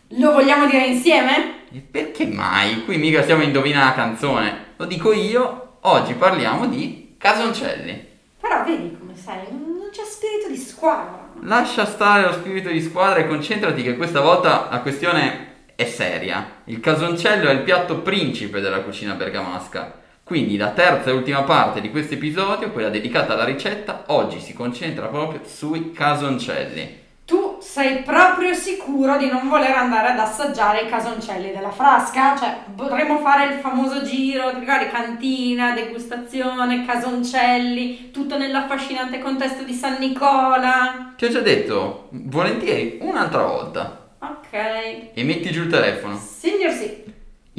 Lo 0.07 0.31
vogliamo 0.31 0.65
dire 0.65 0.87
insieme? 0.87 1.65
E 1.71 1.81
perché 1.81 2.25
mai? 2.25 2.83
Qui 2.83 2.97
mica 2.97 3.21
stiamo 3.21 3.43
a 3.43 3.45
indovinare 3.45 3.85
la 3.85 3.93
canzone. 3.93 4.57
Lo 4.77 4.85
dico 4.85 5.13
io, 5.13 5.77
oggi 5.81 6.15
parliamo 6.15 6.65
di 6.65 7.13
casoncelli. 7.19 8.07
Però 8.39 8.63
vedi 8.63 8.97
come 8.97 9.15
sei, 9.15 9.51
non 9.51 9.89
c'è 9.91 10.05
spirito 10.05 10.49
di 10.49 10.57
squadra. 10.57 11.29
Lascia 11.43 11.85
stare 11.85 12.23
lo 12.23 12.33
spirito 12.33 12.69
di 12.69 12.81
squadra 12.81 13.19
e 13.19 13.27
concentrati 13.27 13.83
che 13.83 13.97
questa 13.97 14.21
volta 14.21 14.67
la 14.71 14.79
questione 14.79 15.67
è 15.75 15.85
seria. 15.85 16.61
Il 16.63 16.79
casoncello 16.79 17.49
è 17.49 17.53
il 17.53 17.61
piatto 17.61 17.99
principe 17.99 18.61
della 18.61 18.79
cucina 18.79 19.13
bergamasca 19.13 19.98
quindi 20.29 20.57
la 20.57 20.69
terza 20.69 21.09
e 21.09 21.13
ultima 21.13 21.41
parte 21.41 21.81
di 21.81 21.89
questo 21.89 22.13
episodio, 22.13 22.69
quella 22.69 22.89
dedicata 22.89 23.33
alla 23.33 23.45
ricetta, 23.45 24.03
oggi 24.09 24.39
si 24.39 24.53
concentra 24.53 25.07
proprio 25.07 25.41
sui 25.43 25.91
casoncelli. 25.91 26.97
Tu 27.25 27.57
sei 27.59 28.03
proprio 28.03 28.53
sicuro 28.53 29.17
di 29.17 29.27
non 29.27 29.49
voler 29.49 29.71
andare 29.71 30.09
ad 30.09 30.19
assaggiare 30.19 30.81
i 30.81 30.87
casoncelli 30.87 31.51
della 31.51 31.71
frasca? 31.71 32.37
Cioè, 32.37 32.57
potremmo 32.75 33.17
fare 33.21 33.55
il 33.55 33.59
famoso 33.59 34.03
giro, 34.03 34.51
ti 34.51 34.59
ricordi, 34.59 34.91
cantina, 34.91 35.73
degustazione, 35.73 36.85
casoncelli, 36.85 38.11
tutto 38.11 38.37
nell'affascinante 38.37 39.17
contesto 39.17 39.63
di 39.63 39.73
San 39.73 39.95
Nicola. 39.97 41.13
Ti 41.17 41.25
ho 41.25 41.29
già 41.29 41.39
detto, 41.39 42.09
volentieri, 42.11 42.99
un'altra 43.01 43.41
volta. 43.41 44.11
Ok. 44.19 44.53
E 44.53 45.23
metti 45.23 45.49
giù 45.49 45.63
il 45.63 45.69
telefono. 45.69 46.15
Signor 46.15 46.71
sì. 46.71 47.08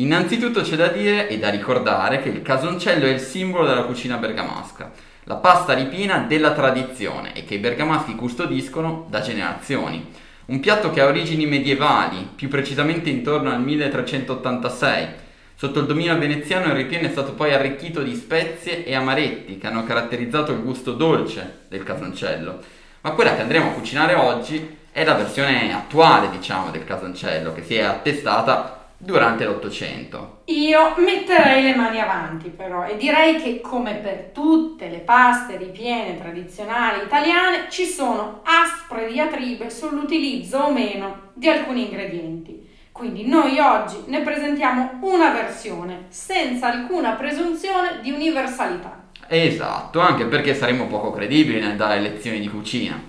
Innanzitutto 0.01 0.63
c'è 0.63 0.77
da 0.77 0.89
dire 0.89 1.29
e 1.29 1.39
da 1.39 1.51
ricordare 1.51 2.23
che 2.23 2.31
il 2.31 2.41
casoncello 2.41 3.05
è 3.05 3.11
il 3.11 3.21
simbolo 3.21 3.67
della 3.67 3.83
cucina 3.83 4.17
bergamasca, 4.17 4.91
la 5.25 5.35
pasta 5.35 5.75
ripiena 5.75 6.21
della 6.21 6.53
tradizione 6.53 7.35
e 7.35 7.45
che 7.45 7.57
i 7.57 7.59
bergamaschi 7.59 8.15
custodiscono 8.15 9.07
da 9.11 9.21
generazioni. 9.21 10.11
Un 10.47 10.59
piatto 10.59 10.91
che 10.91 11.03
ha 11.03 11.07
origini 11.07 11.45
medievali, 11.45 12.31
più 12.35 12.49
precisamente 12.49 13.11
intorno 13.11 13.51
al 13.51 13.61
1386. 13.61 15.09
Sotto 15.55 15.81
il 15.81 15.87
dominio 15.87 16.17
veneziano 16.19 16.69
il 16.69 16.77
ripieno 16.77 17.07
è 17.07 17.11
stato 17.11 17.35
poi 17.35 17.53
arricchito 17.53 18.03
di 18.03 18.15
spezie 18.15 18.87
e 18.87 18.95
amaretti 18.95 19.59
che 19.59 19.67
hanno 19.67 19.85
caratterizzato 19.85 20.53
il 20.53 20.63
gusto 20.63 20.95
dolce 20.95 21.65
del 21.69 21.83
casoncello. 21.83 22.59
Ma 23.03 23.11
quella 23.11 23.35
che 23.35 23.43
andremo 23.43 23.69
a 23.69 23.75
cucinare 23.75 24.15
oggi 24.15 24.79
è 24.91 25.05
la 25.05 25.15
versione 25.15 25.75
attuale, 25.75 26.31
diciamo, 26.31 26.71
del 26.71 26.85
casoncello, 26.85 27.53
che 27.53 27.63
si 27.63 27.75
è 27.75 27.83
attestata 27.83 28.80
durante 29.03 29.47
l'Ottocento. 29.47 30.43
Io 30.47 30.95
metterei 30.99 31.63
le 31.63 31.75
mani 31.75 32.01
avanti 32.01 32.51
però 32.51 32.85
e 32.85 32.99
direi 32.99 33.41
che 33.41 33.63
come 33.63 33.95
per 33.95 34.31
tutte 34.35 34.89
le 34.89 34.99
paste 34.99 35.57
ripiene 35.57 36.19
tradizionali 36.19 37.03
italiane 37.05 37.67
ci 37.71 37.87
sono 37.87 38.43
aspre 38.45 39.11
diatribe 39.11 39.71
sull'utilizzo 39.71 40.59
o 40.59 40.73
meno 40.73 41.31
di 41.33 41.49
alcuni 41.49 41.85
ingredienti. 41.85 42.69
Quindi 42.93 43.27
noi 43.27 43.59
oggi 43.59 43.97
ne 44.07 44.21
presentiamo 44.21 44.99
una 45.01 45.31
versione 45.31 46.07
senza 46.11 46.71
alcuna 46.71 47.13
presunzione 47.13 48.01
di 48.03 48.11
universalità. 48.11 49.05
Esatto, 49.27 50.01
anche 50.01 50.27
perché 50.27 50.55
saremmo 50.55 50.87
poco 50.89 51.11
credibili 51.11 51.61
nel 51.61 51.77
dare 51.77 52.01
lezioni 52.01 52.39
di 52.39 52.49
cucina. 52.49 53.01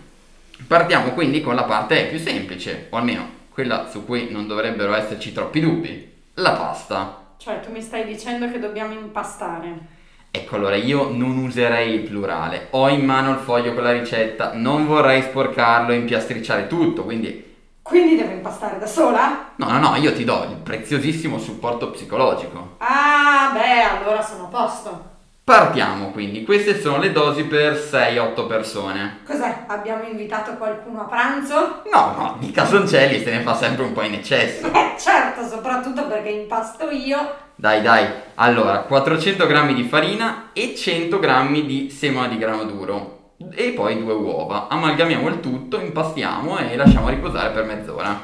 Partiamo 0.65 1.09
quindi 1.09 1.41
con 1.41 1.55
la 1.55 1.63
parte 1.63 2.05
più 2.05 2.19
semplice, 2.19 2.87
o 2.91 2.97
almeno 2.97 3.39
quella 3.51 3.87
su 3.89 4.05
cui 4.05 4.29
non 4.31 4.47
dovrebbero 4.47 4.93
esserci 4.93 5.31
troppi 5.31 5.59
dubbi, 5.59 6.11
la 6.35 6.51
pasta. 6.51 7.33
Cioè 7.37 7.59
tu 7.59 7.71
mi 7.71 7.81
stai 7.81 8.05
dicendo 8.05 8.49
che 8.49 8.59
dobbiamo 8.59 8.93
impastare. 8.93 9.99
Ecco 10.31 10.55
allora, 10.55 10.75
io 10.75 11.09
non 11.09 11.37
userei 11.37 11.95
il 11.95 12.01
plurale, 12.01 12.67
ho 12.71 12.87
in 12.87 13.03
mano 13.03 13.31
il 13.31 13.39
foglio 13.39 13.73
con 13.73 13.83
la 13.83 13.91
ricetta, 13.91 14.53
non 14.53 14.85
vorrei 14.87 15.21
sporcarlo 15.21 15.91
e 15.91 15.97
impiastricciare 15.97 16.67
tutto, 16.67 17.03
quindi 17.03 17.49
quindi 17.81 18.15
devo 18.15 18.31
impastare 18.31 18.77
da 18.79 18.85
sola? 18.85 19.51
No, 19.57 19.69
no, 19.69 19.79
no, 19.79 19.95
io 19.97 20.13
ti 20.13 20.23
do 20.23 20.43
il 20.43 20.55
preziosissimo 20.55 21.37
supporto 21.37 21.89
psicologico. 21.89 22.75
Ah, 22.77 23.51
beh, 23.53 23.81
allora 23.81 24.21
sono 24.21 24.45
a 24.45 24.47
posto. 24.47 25.10
Partiamo 25.51 26.11
quindi, 26.11 26.45
queste 26.45 26.79
sono 26.79 26.97
le 26.97 27.11
dosi 27.11 27.43
per 27.43 27.73
6-8 27.73 28.47
persone. 28.47 29.17
Cos'è? 29.25 29.65
Abbiamo 29.67 30.03
invitato 30.03 30.53
qualcuno 30.53 31.01
a 31.01 31.03
pranzo? 31.03 31.81
No, 31.91 32.15
no, 32.17 32.37
di 32.39 32.51
casoncelli 32.51 33.21
se 33.21 33.31
ne 33.31 33.41
fa 33.41 33.53
sempre 33.53 33.83
un 33.83 33.91
po' 33.91 34.01
in 34.01 34.13
eccesso. 34.13 34.67
Eh, 34.67 34.95
certo, 34.97 35.45
soprattutto 35.45 36.07
perché 36.07 36.29
impasto 36.29 36.89
io. 36.89 37.17
Dai, 37.53 37.81
dai, 37.81 38.07
allora 38.35 38.77
400 38.83 39.45
g 39.45 39.73
di 39.73 39.83
farina 39.83 40.51
e 40.53 40.73
100 40.73 41.19
g 41.19 41.65
di 41.65 41.89
sema 41.89 42.29
di 42.29 42.37
grano 42.37 42.63
duro 42.63 43.33
e 43.51 43.71
poi 43.71 43.99
due 43.99 44.13
uova. 44.13 44.69
Amalgamiamo 44.69 45.27
il 45.27 45.41
tutto, 45.41 45.81
impastiamo 45.81 46.59
e 46.59 46.77
lasciamo 46.77 47.09
riposare 47.09 47.49
per 47.49 47.65
mezz'ora. 47.65 48.17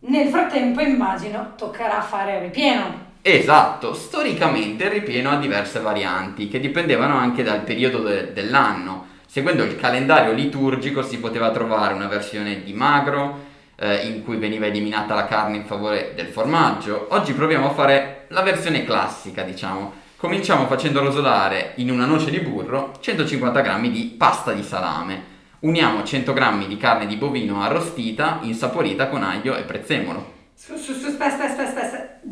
Nel 0.00 0.28
frattempo 0.28 0.80
immagino 0.80 1.52
toccherà 1.58 2.00
fare 2.00 2.36
il 2.36 2.40
ripieno. 2.40 3.07
Esatto, 3.20 3.94
storicamente 3.94 4.84
il 4.84 4.90
ripieno 4.90 5.30
ha 5.30 5.36
diverse 5.36 5.80
varianti 5.80 6.48
che 6.48 6.60
dipendevano 6.60 7.16
anche 7.16 7.42
dal 7.42 7.60
periodo 7.60 7.98
de- 8.00 8.32
dell'anno. 8.32 9.06
Seguendo 9.26 9.62
il 9.64 9.76
calendario 9.76 10.32
liturgico 10.32 11.02
si 11.02 11.18
poteva 11.18 11.50
trovare 11.50 11.94
una 11.94 12.08
versione 12.08 12.62
di 12.62 12.72
magro 12.72 13.46
eh, 13.76 14.06
in 14.06 14.24
cui 14.24 14.36
veniva 14.36 14.66
eliminata 14.66 15.14
la 15.14 15.26
carne 15.26 15.56
in 15.56 15.64
favore 15.64 16.12
del 16.14 16.28
formaggio. 16.28 17.08
Oggi 17.10 17.32
proviamo 17.32 17.68
a 17.68 17.74
fare 17.74 18.26
la 18.28 18.42
versione 18.42 18.84
classica, 18.84 19.42
diciamo 19.42 20.06
Cominciamo 20.18 20.66
facendo 20.66 21.00
rosolare 21.00 21.74
in 21.76 21.92
una 21.92 22.04
noce 22.04 22.30
di 22.30 22.40
burro 22.40 22.96
150 22.98 23.60
g 23.60 23.88
di 23.88 24.16
pasta 24.18 24.50
di 24.50 24.64
salame. 24.64 25.36
Uniamo 25.60 26.02
100 26.02 26.32
g 26.32 26.66
di 26.66 26.76
carne 26.76 27.06
di 27.06 27.14
bovino 27.14 27.62
arrostita, 27.62 28.40
insaporita 28.42 29.06
con 29.06 29.22
aglio 29.22 29.56
e 29.56 29.62
prezzemolo. 29.62 30.34
Su, 30.56 30.74
su, 30.76 30.90
aspetta, 30.90 31.44
aspetta, 31.44 31.62
aspetta. 31.62 31.77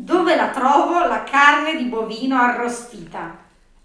Dove 0.07 0.37
la 0.37 0.51
trovo 0.51 1.05
la 1.05 1.25
carne 1.25 1.75
di 1.75 1.83
bovino 1.83 2.37
arrostita? 2.37 3.39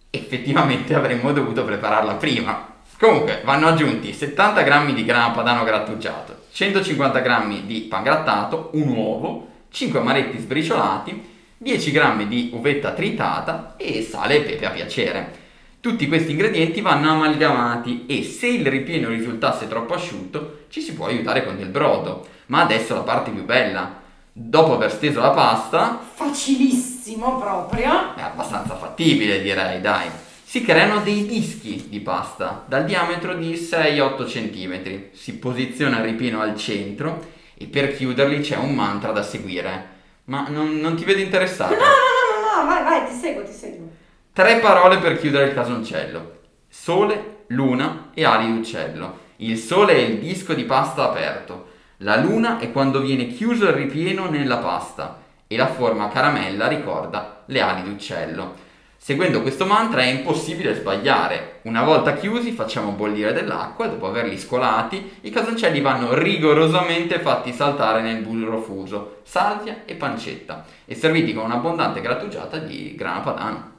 Effettivamente 0.09 0.95
avremmo 0.95 1.33
dovuto 1.33 1.65
prepararla 1.65 2.15
prima. 2.15 2.75
Comunque, 2.97 3.41
vanno 3.45 3.67
aggiunti 3.67 4.13
70 4.13 4.63
g 4.63 4.95
di 4.95 5.05
grana 5.05 5.33
padano 5.33 5.65
grattugiato, 5.65 6.45
150 6.53 7.19
g 7.19 7.63
di 7.65 7.81
pangrattato, 7.81 8.71
un 8.75 8.87
uovo, 8.91 9.49
5 9.69 9.99
amaretti 9.99 10.39
sbriciolati, 10.39 11.29
10 11.59 11.91
g 11.91 12.27
di 12.29 12.51
uvetta 12.53 12.93
tritata 12.93 13.75
e 13.77 14.01
sale 14.09 14.37
e 14.37 14.41
pepe 14.43 14.67
a 14.67 14.71
piacere. 14.71 15.41
Tutti 15.81 16.07
questi 16.07 16.31
ingredienti 16.31 16.81
vanno 16.81 17.11
amalgamati 17.11 18.07
e 18.07 18.23
se 18.23 18.47
il 18.47 18.65
ripieno 18.69 19.09
risultasse 19.09 19.67
troppo 19.67 19.95
asciutto 19.95 20.67
ci 20.69 20.83
si 20.83 20.95
può 20.95 21.07
aiutare 21.07 21.45
con 21.45 21.57
del 21.57 21.67
brodo. 21.67 22.25
Ma 22.47 22.61
adesso 22.61 22.95
la 22.95 23.01
parte 23.01 23.33
più 23.33 23.45
bella. 23.45 24.02
Dopo 24.35 24.75
aver 24.75 24.91
steso 24.91 25.21
la 25.21 25.31
pasta... 25.31 26.01
Facilissimo 26.15 27.39
proprio. 27.39 28.15
È 28.15 28.23
abbastanza 28.23 28.77
fattibile 28.77 29.43
direi, 29.43 29.83
dai. 29.83 30.09
Si 30.43 30.63
creano 30.63 31.01
dei 31.01 31.27
dischi 31.27 31.87
di 31.91 32.01
pasta 32.01 32.65
dal 32.67 32.87
diametro 32.87 33.35
di 33.35 33.53
6-8 33.53 34.25
cm. 34.25 35.03
Si 35.13 35.37
posiziona 35.37 35.99
il 35.99 36.05
ripieno 36.05 36.41
al 36.41 36.57
centro 36.57 37.27
e 37.55 37.67
per 37.67 37.95
chiuderli 37.95 38.41
c'è 38.41 38.57
un 38.57 38.75
mantra 38.75 39.13
da 39.13 39.23
seguire. 39.23 39.89
Ma 40.25 40.47
non, 40.49 40.77
non 40.77 40.97
ti 40.97 41.05
vedo 41.05 41.21
interessato. 41.21 41.75
No, 41.75 41.81
no, 41.81 41.85
no, 41.85 42.63
no, 42.63 42.63
no, 42.63 42.69
vai, 42.69 42.83
vai, 42.85 43.09
ti 43.11 43.15
seguo, 43.15 43.45
ti 43.45 43.53
seguo. 43.53 43.89
Tre 44.33 44.61
parole 44.61 44.97
per 44.97 45.19
chiudere 45.19 45.49
il 45.49 45.55
casoncello. 45.55 46.41
Sole, 46.69 47.45
luna 47.49 48.11
e 48.15 48.25
ali 48.25 48.51
d'uccello. 48.51 49.19
Il 49.37 49.59
sole 49.59 49.95
è 49.95 49.99
il 49.99 50.19
disco 50.19 50.55
di 50.55 50.65
pasta 50.65 51.05
aperto. 51.05 51.72
La 52.03 52.17
luna 52.17 52.59
è 52.59 52.73
quando 52.73 53.01
viene 53.01 53.29
chiuso 53.29 53.67
il 53.67 53.75
ripieno 53.75 54.29
nella 54.29 54.59
pasta. 54.59 55.21
E 55.47 55.57
la 55.57 55.69
forma 55.69 56.09
caramella 56.09 56.67
ricorda 56.67 57.43
le 57.47 57.61
ali 57.61 57.83
d'uccello. 57.83 58.71
Seguendo 58.97 59.43
questo 59.43 59.67
mantra 59.67 60.01
è 60.01 60.07
impossibile 60.07 60.75
sbagliare. 60.75 61.61
Una 61.63 61.85
volta 61.85 62.15
chiusi 62.15 62.53
facciamo 62.53 62.93
bollire 62.93 63.33
dell'acqua 63.33 63.85
e 63.85 63.91
dopo 63.91 64.07
averli 64.07 64.39
scolati 64.39 65.19
i 65.23 65.31
casoncelli 65.31 65.81
vanno 65.81 66.15
rigorosamente 66.15 67.19
fatti 67.19 67.53
saltare 67.53 68.01
nel 68.01 68.23
burro 68.23 68.61
fuso, 68.61 69.21
salvia 69.25 69.83
e 69.85 69.95
pancetta 69.95 70.65
e 70.85 70.95
serviti 70.95 71.35
con 71.35 71.45
un'abbondante 71.45 72.01
grattugiata 72.01 72.59
di 72.59 72.95
grana 72.97 73.21
padano. 73.21 73.71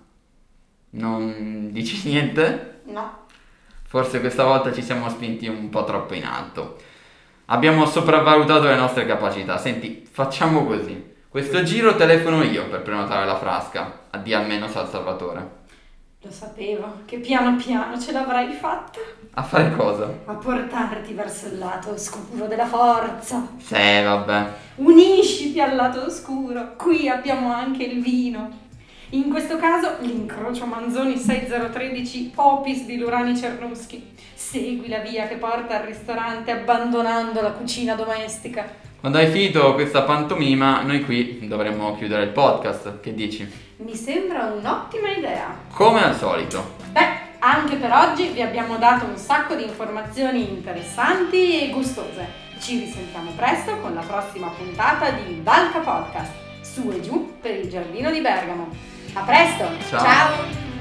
Non 0.91 1.71
dici 1.71 2.07
niente? 2.07 2.81
No. 2.85 3.25
Forse 3.85 4.19
questa 4.19 4.43
volta 4.43 4.71
ci 4.71 4.81
siamo 4.81 5.09
spinti 5.09 5.47
un 5.47 5.69
po' 5.69 5.83
troppo 5.83 6.13
in 6.13 6.25
alto. 6.25 6.91
Abbiamo 7.53 7.85
sopravvalutato 7.85 8.63
le 8.63 8.75
nostre 8.75 9.05
capacità. 9.05 9.59
Senti, 9.59 10.07
facciamo 10.09 10.65
così. 10.65 11.13
Questo 11.29 11.61
giro 11.61 11.95
telefono 11.95 12.41
io 12.41 12.67
per 12.67 12.81
prenotare 12.81 13.27
la 13.27 13.37
frasca. 13.37 13.99
Addio 14.09 14.39
almeno 14.39 14.67
San 14.67 14.87
Salvatore. 14.87 15.61
Lo 16.23 16.31
sapevo, 16.31 17.01
che 17.05 17.19
piano 17.19 17.55
piano 17.55 17.99
ce 17.99 18.11
l'avrai 18.11 18.51
fatta. 18.53 18.97
A 19.35 19.43
fare 19.43 19.75
cosa? 19.75 20.11
A 20.25 20.33
portarti 20.33 21.13
verso 21.13 21.45
il 21.45 21.59
lato 21.59 21.91
oscuro 21.91 22.47
della 22.47 22.65
forza. 22.65 23.47
Sì, 23.57 24.01
vabbè. 24.03 24.45
Unisciti 24.77 25.61
al 25.61 25.75
lato 25.75 26.05
oscuro. 26.05 26.73
Qui 26.75 27.07
abbiamo 27.07 27.53
anche 27.53 27.83
il 27.83 28.01
vino. 28.01 28.61
In 29.09 29.29
questo 29.29 29.57
caso 29.57 29.97
l'incrocio 29.99 30.65
Manzoni 30.65 31.17
6013 31.17 32.31
Opis 32.35 32.85
di 32.85 32.97
Lurani 32.97 33.37
Cernuschi. 33.37 34.15
Segui 34.33 34.87
la 34.87 34.99
via 34.99 35.27
che 35.27 35.35
porta 35.35 35.79
al 35.79 35.85
ristorante 35.85 36.51
abbandonando 36.51 37.41
la 37.41 37.51
cucina 37.51 37.95
domestica. 37.95 38.65
Quando 38.99 39.19
hai 39.19 39.27
finito 39.27 39.73
questa 39.73 40.03
pantomima, 40.03 40.81
noi 40.81 41.03
qui 41.03 41.45
dovremmo 41.47 41.95
chiudere 41.97 42.23
il 42.23 42.29
podcast. 42.29 43.01
Che 43.01 43.13
dici? 43.13 43.47
Mi 43.77 43.95
sembra 43.95 44.45
un'ottima 44.45 45.11
idea. 45.11 45.57
Come 45.73 46.03
al 46.03 46.15
solito. 46.15 46.75
Beh, 46.91 47.07
anche 47.39 47.75
per 47.75 47.91
oggi 47.91 48.29
vi 48.29 48.41
abbiamo 48.41 48.77
dato 48.77 49.05
un 49.05 49.17
sacco 49.17 49.55
di 49.55 49.63
informazioni 49.63 50.49
interessanti 50.49 51.61
e 51.61 51.69
gustose. 51.69 52.41
Ci 52.59 52.79
risentiamo 52.79 53.31
presto 53.35 53.77
con 53.79 53.93
la 53.93 54.01
prossima 54.01 54.47
puntata 54.47 55.11
di 55.11 55.41
Valca 55.43 55.79
Podcast, 55.79 56.31
su 56.61 56.89
e 56.89 57.01
giù 57.01 57.33
per 57.41 57.57
il 57.57 57.69
giardino 57.69 58.09
di 58.09 58.21
Bergamo. 58.21 58.92
A 59.15 59.21
presto! 59.21 59.65
Ciao! 59.89 59.99
Ciao. 59.99 60.72